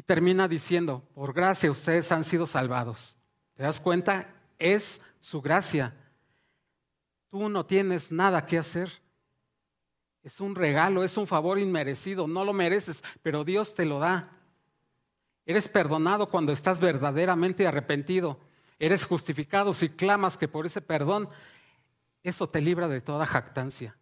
Y 0.00 0.02
termina 0.02 0.48
diciendo, 0.48 1.06
por 1.12 1.34
gracia 1.34 1.70
ustedes 1.70 2.10
han 2.10 2.24
sido 2.24 2.46
salvados. 2.46 3.18
¿Te 3.52 3.64
das 3.64 3.80
cuenta? 3.80 4.32
Es 4.58 5.02
su 5.20 5.42
gracia. 5.42 5.94
Tú 7.28 7.50
no 7.50 7.66
tienes 7.66 8.10
nada 8.10 8.46
que 8.46 8.56
hacer. 8.56 8.90
Es 10.22 10.40
un 10.40 10.54
regalo, 10.54 11.04
es 11.04 11.18
un 11.18 11.26
favor 11.26 11.58
inmerecido, 11.58 12.26
no 12.26 12.46
lo 12.46 12.54
mereces, 12.54 13.04
pero 13.20 13.44
Dios 13.44 13.74
te 13.74 13.84
lo 13.84 13.98
da. 13.98 14.30
Eres 15.44 15.68
perdonado 15.68 16.30
cuando 16.30 16.52
estás 16.52 16.80
verdaderamente 16.80 17.66
arrepentido. 17.66 18.40
Eres 18.78 19.04
justificado 19.04 19.74
si 19.74 19.90
clamas 19.90 20.38
que 20.38 20.48
por 20.48 20.64
ese 20.64 20.80
perdón, 20.80 21.28
eso 22.22 22.48
te 22.48 22.62
libra 22.62 22.88
de 22.88 23.02
toda 23.02 23.26
jactancia. 23.26 23.98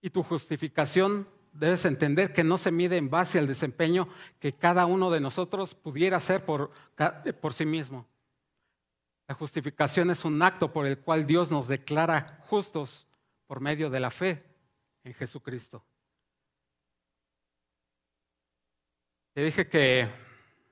Y 0.00 0.10
tu 0.10 0.22
justificación 0.22 1.26
debes 1.52 1.84
entender 1.84 2.32
que 2.32 2.44
no 2.44 2.58
se 2.58 2.70
mide 2.70 2.96
en 2.96 3.10
base 3.10 3.38
al 3.38 3.46
desempeño 3.46 4.08
que 4.38 4.52
cada 4.52 4.86
uno 4.86 5.10
de 5.10 5.20
nosotros 5.20 5.74
pudiera 5.74 6.16
hacer 6.16 6.44
por, 6.44 6.70
por 7.40 7.52
sí 7.52 7.66
mismo. 7.66 8.06
La 9.26 9.34
justificación 9.34 10.10
es 10.10 10.24
un 10.24 10.42
acto 10.42 10.72
por 10.72 10.86
el 10.86 10.98
cual 10.98 11.26
Dios 11.26 11.50
nos 11.50 11.68
declara 11.68 12.42
justos 12.48 13.06
por 13.46 13.60
medio 13.60 13.90
de 13.90 14.00
la 14.00 14.10
fe 14.10 14.44
en 15.04 15.14
Jesucristo. 15.14 15.84
Te 19.32 19.44
dije 19.44 19.68
que 19.68 20.10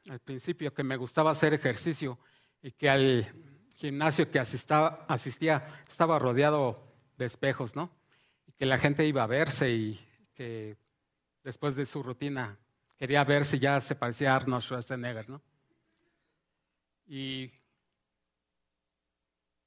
al 0.08 0.18
principio 0.20 0.74
que 0.74 0.82
me 0.82 0.96
gustaba 0.96 1.30
hacer 1.30 1.54
ejercicio 1.54 2.18
y 2.60 2.72
que 2.72 2.90
al 2.90 3.32
gimnasio 3.76 4.30
que 4.30 4.40
asistía, 4.40 4.86
asistía 5.06 5.68
estaba 5.86 6.18
rodeado 6.18 6.82
de 7.16 7.26
espejos, 7.26 7.76
¿no? 7.76 7.90
Y 8.46 8.52
que 8.52 8.66
la 8.66 8.78
gente 8.78 9.06
iba 9.06 9.22
a 9.22 9.26
verse 9.28 9.70
y 9.70 10.07
que 10.38 10.76
después 11.42 11.74
de 11.74 11.84
su 11.84 12.00
rutina 12.00 12.56
quería 12.96 13.24
ver 13.24 13.44
si 13.44 13.58
ya 13.58 13.80
se 13.80 13.96
parecía 13.96 14.32
a 14.32 14.36
Arnold 14.36 14.62
Schwarzenegger, 14.62 15.28
¿no? 15.28 15.42
Y, 17.08 17.50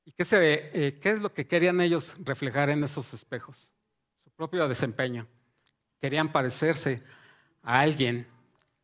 y 0.06 0.12
qué, 0.14 0.24
se, 0.24 0.88
eh, 0.88 1.00
qué 1.00 1.10
es 1.10 1.20
lo 1.20 1.34
que 1.34 1.46
querían 1.46 1.82
ellos 1.82 2.16
reflejar 2.24 2.70
en 2.70 2.86
esos 2.86 3.14
espejos? 3.14 3.74
Su 4.18 4.32
propio 4.32 4.66
desempeño. 4.70 5.28
Querían 6.00 6.32
parecerse 6.32 7.04
a 7.64 7.82
alguien 7.82 8.26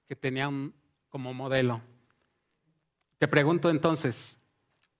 que 0.09 0.15
tenían 0.17 0.73
como 1.07 1.33
modelo. 1.33 1.81
Te 3.17 3.29
pregunto 3.29 3.69
entonces, 3.69 4.37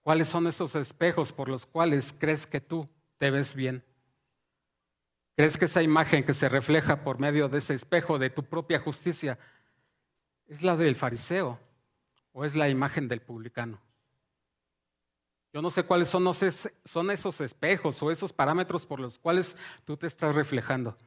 ¿cuáles 0.00 0.28
son 0.28 0.46
esos 0.46 0.74
espejos 0.74 1.32
por 1.32 1.50
los 1.50 1.66
cuales 1.66 2.14
crees 2.18 2.46
que 2.46 2.62
tú 2.62 2.88
te 3.18 3.30
ves 3.30 3.54
bien? 3.54 3.84
¿Crees 5.38 5.56
que 5.56 5.66
esa 5.66 5.84
imagen 5.84 6.24
que 6.24 6.34
se 6.34 6.48
refleja 6.48 7.04
por 7.04 7.20
medio 7.20 7.48
de 7.48 7.58
ese 7.58 7.72
espejo 7.72 8.18
de 8.18 8.28
tu 8.28 8.42
propia 8.42 8.80
justicia 8.80 9.38
es 10.48 10.64
la 10.64 10.76
del 10.76 10.96
fariseo 10.96 11.60
o 12.32 12.44
es 12.44 12.56
la 12.56 12.68
imagen 12.68 13.06
del 13.06 13.20
publicano? 13.20 13.80
Yo 15.52 15.62
no 15.62 15.70
sé 15.70 15.84
cuáles 15.84 16.08
son, 16.08 16.28
son 16.84 17.10
esos 17.12 17.40
espejos 17.40 18.02
o 18.02 18.10
esos 18.10 18.32
parámetros 18.32 18.84
por 18.84 18.98
los 18.98 19.16
cuales 19.16 19.54
tú 19.84 19.96
te 19.96 20.08
estás 20.08 20.34
reflejando. 20.34 20.98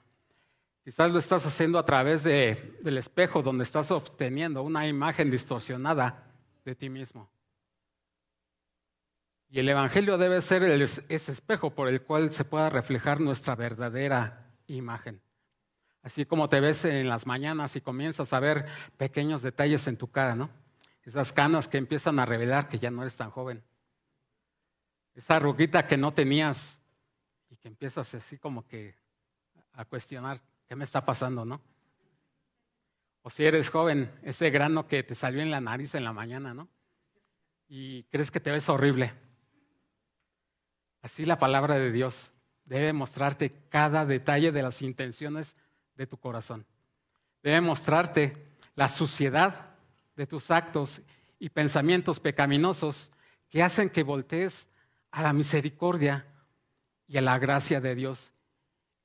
Quizás 0.85 1.11
lo 1.11 1.19
estás 1.19 1.45
haciendo 1.45 1.77
a 1.77 1.85
través 1.85 2.23
del 2.23 2.97
espejo 2.97 3.41
donde 3.43 3.65
estás 3.65 3.91
obteniendo 3.91 4.63
una 4.63 4.87
imagen 4.87 5.29
distorsionada 5.29 6.23
de 6.63 6.73
ti 6.73 6.89
mismo. 6.89 7.29
Y 9.53 9.59
el 9.59 9.67
Evangelio 9.67 10.17
debe 10.17 10.41
ser 10.41 10.63
ese 10.63 11.03
espejo 11.09 11.71
por 11.71 11.89
el 11.89 12.01
cual 12.03 12.29
se 12.29 12.45
pueda 12.45 12.69
reflejar 12.69 13.19
nuestra 13.19 13.53
verdadera 13.53 14.49
imagen. 14.67 15.21
Así 16.03 16.25
como 16.25 16.47
te 16.47 16.61
ves 16.61 16.85
en 16.85 17.09
las 17.09 17.27
mañanas 17.27 17.75
y 17.75 17.81
comienzas 17.81 18.31
a 18.31 18.39
ver 18.39 18.65
pequeños 18.95 19.41
detalles 19.41 19.85
en 19.87 19.97
tu 19.97 20.09
cara, 20.09 20.35
¿no? 20.37 20.49
Esas 21.03 21.33
canas 21.33 21.67
que 21.67 21.77
empiezan 21.77 22.17
a 22.19 22.25
revelar 22.25 22.69
que 22.69 22.79
ya 22.79 22.91
no 22.91 23.01
eres 23.01 23.17
tan 23.17 23.29
joven. 23.29 23.61
Esa 25.15 25.35
arruguita 25.35 25.85
que 25.85 25.97
no 25.97 26.13
tenías 26.13 26.79
y 27.49 27.57
que 27.57 27.67
empiezas 27.67 28.13
así 28.15 28.37
como 28.37 28.65
que 28.65 28.95
a 29.73 29.83
cuestionar 29.83 30.39
¿qué 30.65 30.77
me 30.77 30.85
está 30.85 31.03
pasando, 31.03 31.43
no? 31.43 31.59
O 33.21 33.29
si 33.29 33.43
eres 33.43 33.69
joven, 33.69 34.09
ese 34.23 34.49
grano 34.49 34.87
que 34.87 35.03
te 35.03 35.13
salió 35.13 35.41
en 35.41 35.51
la 35.51 35.59
nariz 35.59 35.93
en 35.93 36.05
la 36.05 36.13
mañana, 36.13 36.53
¿no? 36.53 36.69
Y 37.67 38.03
crees 38.03 38.31
que 38.31 38.39
te 38.39 38.49
ves 38.49 38.69
horrible. 38.69 39.11
Así 41.01 41.25
la 41.25 41.37
palabra 41.37 41.79
de 41.79 41.91
Dios 41.91 42.31
debe 42.65 42.93
mostrarte 42.93 43.51
cada 43.69 44.05
detalle 44.05 44.51
de 44.51 44.61
las 44.61 44.81
intenciones 44.81 45.55
de 45.95 46.07
tu 46.07 46.17
corazón. 46.17 46.65
Debe 47.43 47.61
mostrarte 47.61 48.37
la 48.75 48.87
suciedad 48.87 49.71
de 50.15 50.27
tus 50.27 50.51
actos 50.51 51.01
y 51.39 51.49
pensamientos 51.49 52.19
pecaminosos 52.19 53.11
que 53.49 53.63
hacen 53.63 53.89
que 53.89 54.03
voltees 54.03 54.69
a 55.11 55.23
la 55.23 55.33
misericordia 55.33 56.25
y 57.07 57.17
a 57.17 57.21
la 57.21 57.37
gracia 57.39 57.81
de 57.81 57.95
Dios 57.95 58.31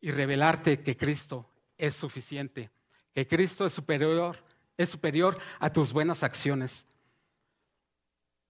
y 0.00 0.10
revelarte 0.10 0.80
que 0.80 0.96
Cristo 0.96 1.50
es 1.78 1.94
suficiente, 1.94 2.70
que 3.12 3.26
Cristo 3.26 3.66
es 3.66 3.72
superior, 3.72 4.36
es 4.76 4.90
superior 4.90 5.38
a 5.58 5.72
tus 5.72 5.92
buenas 5.92 6.22
acciones 6.22 6.86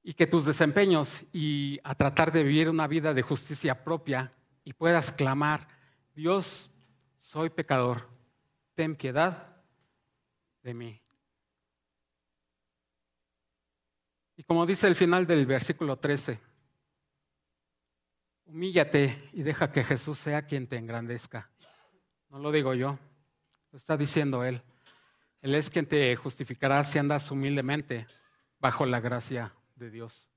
y 0.09 0.14
que 0.14 0.29
tus 0.29 0.45
desempeños 0.45 1.25
y 1.33 1.81
a 1.83 1.97
tratar 1.97 2.31
de 2.31 2.45
vivir 2.45 2.69
una 2.69 2.87
vida 2.87 3.12
de 3.12 3.23
justicia 3.23 3.83
propia 3.83 4.33
y 4.62 4.73
puedas 4.73 5.11
clamar, 5.11 5.66
Dios, 6.14 6.71
soy 7.19 7.51
pecador, 7.51 8.09
ten 8.77 8.95
piedad 8.95 9.57
de 10.62 10.75
mí. 10.75 11.03
Y 14.37 14.45
como 14.45 14.64
dice 14.64 14.87
el 14.87 14.95
final 14.95 15.27
del 15.27 15.45
versículo 15.45 15.99
13, 15.99 16.38
humíllate 18.45 19.29
y 19.33 19.42
deja 19.42 19.73
que 19.73 19.83
Jesús 19.83 20.19
sea 20.19 20.47
quien 20.47 20.69
te 20.69 20.77
engrandezca. 20.77 21.51
No 22.29 22.38
lo 22.38 22.53
digo 22.53 22.75
yo, 22.75 22.97
está 23.73 23.97
diciendo 23.97 24.45
Él. 24.45 24.62
Él 25.42 25.57
es 25.57 25.69
quien 25.69 25.87
te 25.87 26.14
justificará 26.14 26.85
si 26.85 27.01
andas 27.01 27.29
humildemente 27.33 28.07
bajo 28.61 28.87
la 28.87 29.01
gracia 29.01 29.51
de 29.77 29.91
Dios. 29.91 30.29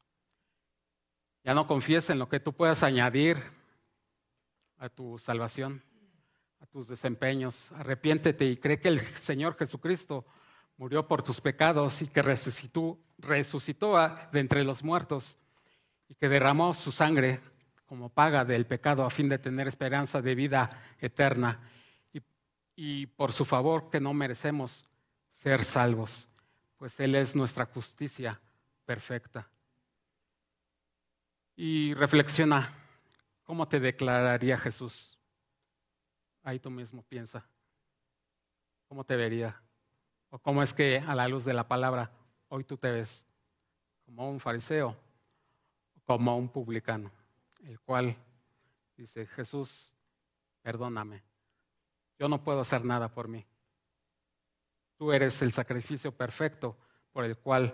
Ya 1.44 1.54
no 1.54 1.66
confíes 1.66 2.10
en 2.10 2.20
lo 2.20 2.30
que 2.30 2.40
tú 2.40 2.54
puedas 2.54 2.84
añadir 2.84 3.42
a 4.78 4.90
tu 4.90 5.18
salvación, 5.18 5.82
a 6.60 6.66
tus 6.66 6.88
desempeños. 6.88 7.72
Arrepiéntete 7.74 8.46
y 8.46 8.58
cree 8.58 8.80
que 8.80 8.90
el 8.90 9.00
Señor 9.00 9.58
Jesucristo 9.58 10.26
murió 10.78 11.08
por 11.08 11.24
tus 11.24 11.42
pecados 11.42 12.02
y 12.02 12.08
que 12.08 12.22
resucitó, 12.22 13.00
resucitó 13.18 13.98
de 14.32 14.40
entre 14.40 14.64
los 14.64 14.84
muertos 14.84 15.38
y 16.08 16.16
que 16.16 16.30
derramó 16.30 16.74
su 16.74 16.92
sangre 16.92 17.40
como 17.86 18.10
paga 18.10 18.46
del 18.46 18.66
pecado 18.66 19.04
a 19.04 19.10
fin 19.10 19.30
de 19.30 19.40
tener 19.40 19.68
esperanza 19.68 20.22
de 20.22 20.36
vida 20.36 20.70
eterna 21.00 21.60
y 22.76 23.08
por 23.08 23.34
su 23.34 23.44
favor 23.44 23.90
que 23.90 24.00
no 24.00 24.14
merecemos 24.14 24.88
ser 25.32 25.66
salvos, 25.66 26.30
pues 26.78 26.98
Él 27.02 27.14
es 27.16 27.36
nuestra 27.36 27.66
justicia 27.66 28.40
perfecta. 28.90 29.48
Y 31.56 31.94
reflexiona, 31.94 32.74
¿cómo 33.44 33.68
te 33.68 33.80
declararía 33.80 34.58
Jesús? 34.58 35.20
Ahí 36.42 36.58
tú 36.58 36.72
mismo 36.72 37.04
piensa, 37.04 37.48
¿cómo 38.88 39.04
te 39.04 39.16
vería? 39.16 39.62
¿O 40.32 40.40
cómo 40.40 40.64
es 40.64 40.74
que 40.74 41.04
a 41.06 41.14
la 41.14 41.28
luz 41.28 41.46
de 41.46 41.54
la 41.54 41.68
palabra 41.68 42.10
hoy 42.48 42.64
tú 42.64 42.78
te 42.78 42.90
ves? 42.90 43.24
¿Como 44.06 44.28
un 44.28 44.40
fariseo 44.40 44.98
como 46.04 46.36
un 46.36 46.50
publicano? 46.50 47.12
El 47.62 47.80
cual 47.82 48.16
dice, 48.98 49.28
Jesús, 49.28 49.94
perdóname 50.64 51.22
yo 52.18 52.28
no 52.28 52.44
puedo 52.44 52.60
hacer 52.60 52.84
nada 52.84 53.08
por 53.08 53.28
mí. 53.30 53.46
Tú 54.98 55.14
eres 55.14 55.42
el 55.42 55.54
sacrificio 55.54 56.12
perfecto 56.12 56.76
por 57.14 57.24
el 57.24 57.38
cual 57.38 57.74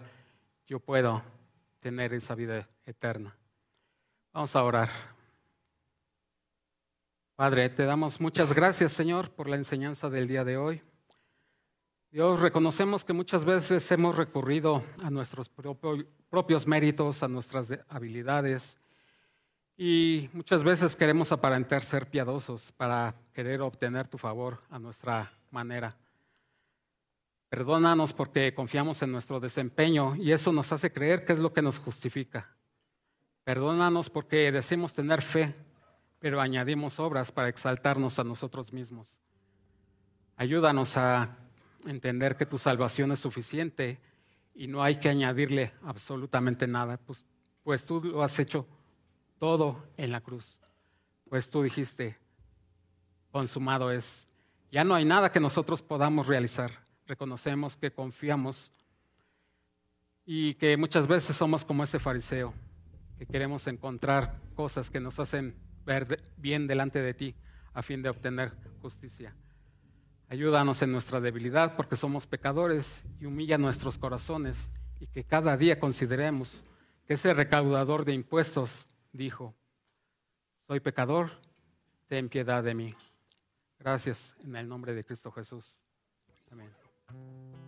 yo 0.65 0.79
puedo 0.79 1.21
tener 1.79 2.13
esa 2.13 2.35
vida 2.35 2.67
eterna. 2.85 3.35
Vamos 4.33 4.55
a 4.55 4.63
orar. 4.63 4.89
Padre, 7.35 7.69
te 7.69 7.85
damos 7.85 8.19
muchas 8.19 8.53
gracias, 8.53 8.93
Señor, 8.93 9.31
por 9.31 9.49
la 9.49 9.57
enseñanza 9.57 10.09
del 10.09 10.27
día 10.27 10.43
de 10.43 10.57
hoy. 10.57 10.81
Dios, 12.09 12.39
reconocemos 12.39 13.03
que 13.03 13.11
muchas 13.11 13.43
veces 13.43 13.91
hemos 13.91 14.15
recurrido 14.15 14.83
a 15.03 15.09
nuestros 15.09 15.49
propios 15.49 16.65
méritos, 16.65 17.23
a 17.23 17.27
nuestras 17.27 17.77
habilidades, 17.89 18.77
y 19.77 20.29
muchas 20.31 20.63
veces 20.63 20.95
queremos 20.95 21.33
aparentar 21.33 21.81
ser 21.81 22.09
piadosos 22.09 22.71
para 22.71 23.13
querer 23.33 23.61
obtener 23.61 24.07
tu 24.07 24.17
favor 24.17 24.61
a 24.69 24.79
nuestra 24.79 25.33
manera. 25.51 25.97
Perdónanos 27.49 28.13
porque 28.13 28.53
confiamos 28.53 29.01
en 29.01 29.11
nuestro 29.11 29.39
desempeño 29.39 30.15
y 30.15 30.31
eso 30.31 30.51
nos 30.51 30.71
hace 30.71 30.91
creer 30.91 31.25
que 31.25 31.33
es 31.33 31.39
lo 31.39 31.53
que 31.53 31.61
nos 31.61 31.79
justifica. 31.79 32.55
Perdónanos 33.43 34.09
porque 34.09 34.51
decimos 34.51 34.93
tener 34.93 35.21
fe, 35.21 35.55
pero 36.19 36.41
añadimos 36.41 36.99
obras 36.99 37.31
para 37.31 37.49
exaltarnos 37.49 38.17
a 38.17 38.23
nosotros 38.23 38.73
mismos. 38.73 39.21
Ayúdanos 40.35 40.97
a 40.97 41.37
entender 41.85 42.35
que 42.35 42.45
tu 42.45 42.57
salvación 42.57 43.11
es 43.11 43.19
suficiente 43.19 44.01
y 44.55 44.67
no 44.67 44.81
hay 44.81 44.95
que 44.95 45.09
añadirle 45.09 45.73
absolutamente 45.83 46.67
nada, 46.67 46.97
pues, 46.97 47.25
pues 47.63 47.85
tú 47.85 48.01
lo 48.01 48.23
has 48.23 48.39
hecho 48.39 48.65
todo 49.37 49.83
en 49.97 50.11
la 50.11 50.21
cruz. 50.21 50.59
Pues 51.29 51.49
tú 51.49 51.61
dijiste, 51.61 52.17
consumado 53.31 53.91
es. 53.91 54.27
Ya 54.71 54.83
no 54.83 54.95
hay 54.95 55.05
nada 55.05 55.31
que 55.31 55.39
nosotros 55.39 55.81
podamos 55.81 56.27
realizar. 56.27 56.84
Reconocemos 57.05 57.77
que 57.77 57.91
confiamos 57.91 58.71
y 60.25 60.55
que 60.55 60.75
muchas 60.75 61.07
veces 61.07 61.35
somos 61.35 61.63
como 61.63 61.83
ese 61.83 61.99
fariseo, 61.99 62.53
que 63.17 63.25
queremos 63.25 63.67
encontrar 63.67 64.41
cosas 64.55 64.89
que 64.89 64.99
nos 64.99 65.19
hacen 65.19 65.55
ver 65.85 66.21
bien 66.37 66.67
delante 66.67 67.01
de 67.01 67.13
ti 67.13 67.35
a 67.73 67.83
fin 67.83 68.01
de 68.01 68.09
obtener 68.09 68.51
justicia. 68.81 69.35
Ayúdanos 70.27 70.81
en 70.81 70.91
nuestra 70.91 71.19
debilidad 71.19 71.75
porque 71.75 71.95
somos 71.95 72.25
pecadores 72.25 73.03
y 73.19 73.25
humilla 73.25 73.57
nuestros 73.59 73.97
corazones 73.97 74.71
y 74.99 75.07
que 75.07 75.23
cada 75.23 75.55
día 75.55 75.79
consideremos 75.79 76.63
que 77.05 77.13
ese 77.13 77.33
recaudador 77.33 78.05
de 78.05 78.13
impuestos 78.13 78.87
dijo, 79.13 79.53
soy 80.67 80.79
pecador, 80.79 81.29
ten 82.07 82.27
piedad 82.29 82.63
de 82.63 82.73
mí. 82.73 82.95
Gracias 83.77 84.35
en 84.43 84.55
el 84.55 84.67
nombre 84.67 84.95
de 84.95 85.03
Cristo 85.03 85.31
Jesús. 85.31 85.79
Amén. 86.51 86.84
Thank 87.15 87.61
you. 87.61 87.64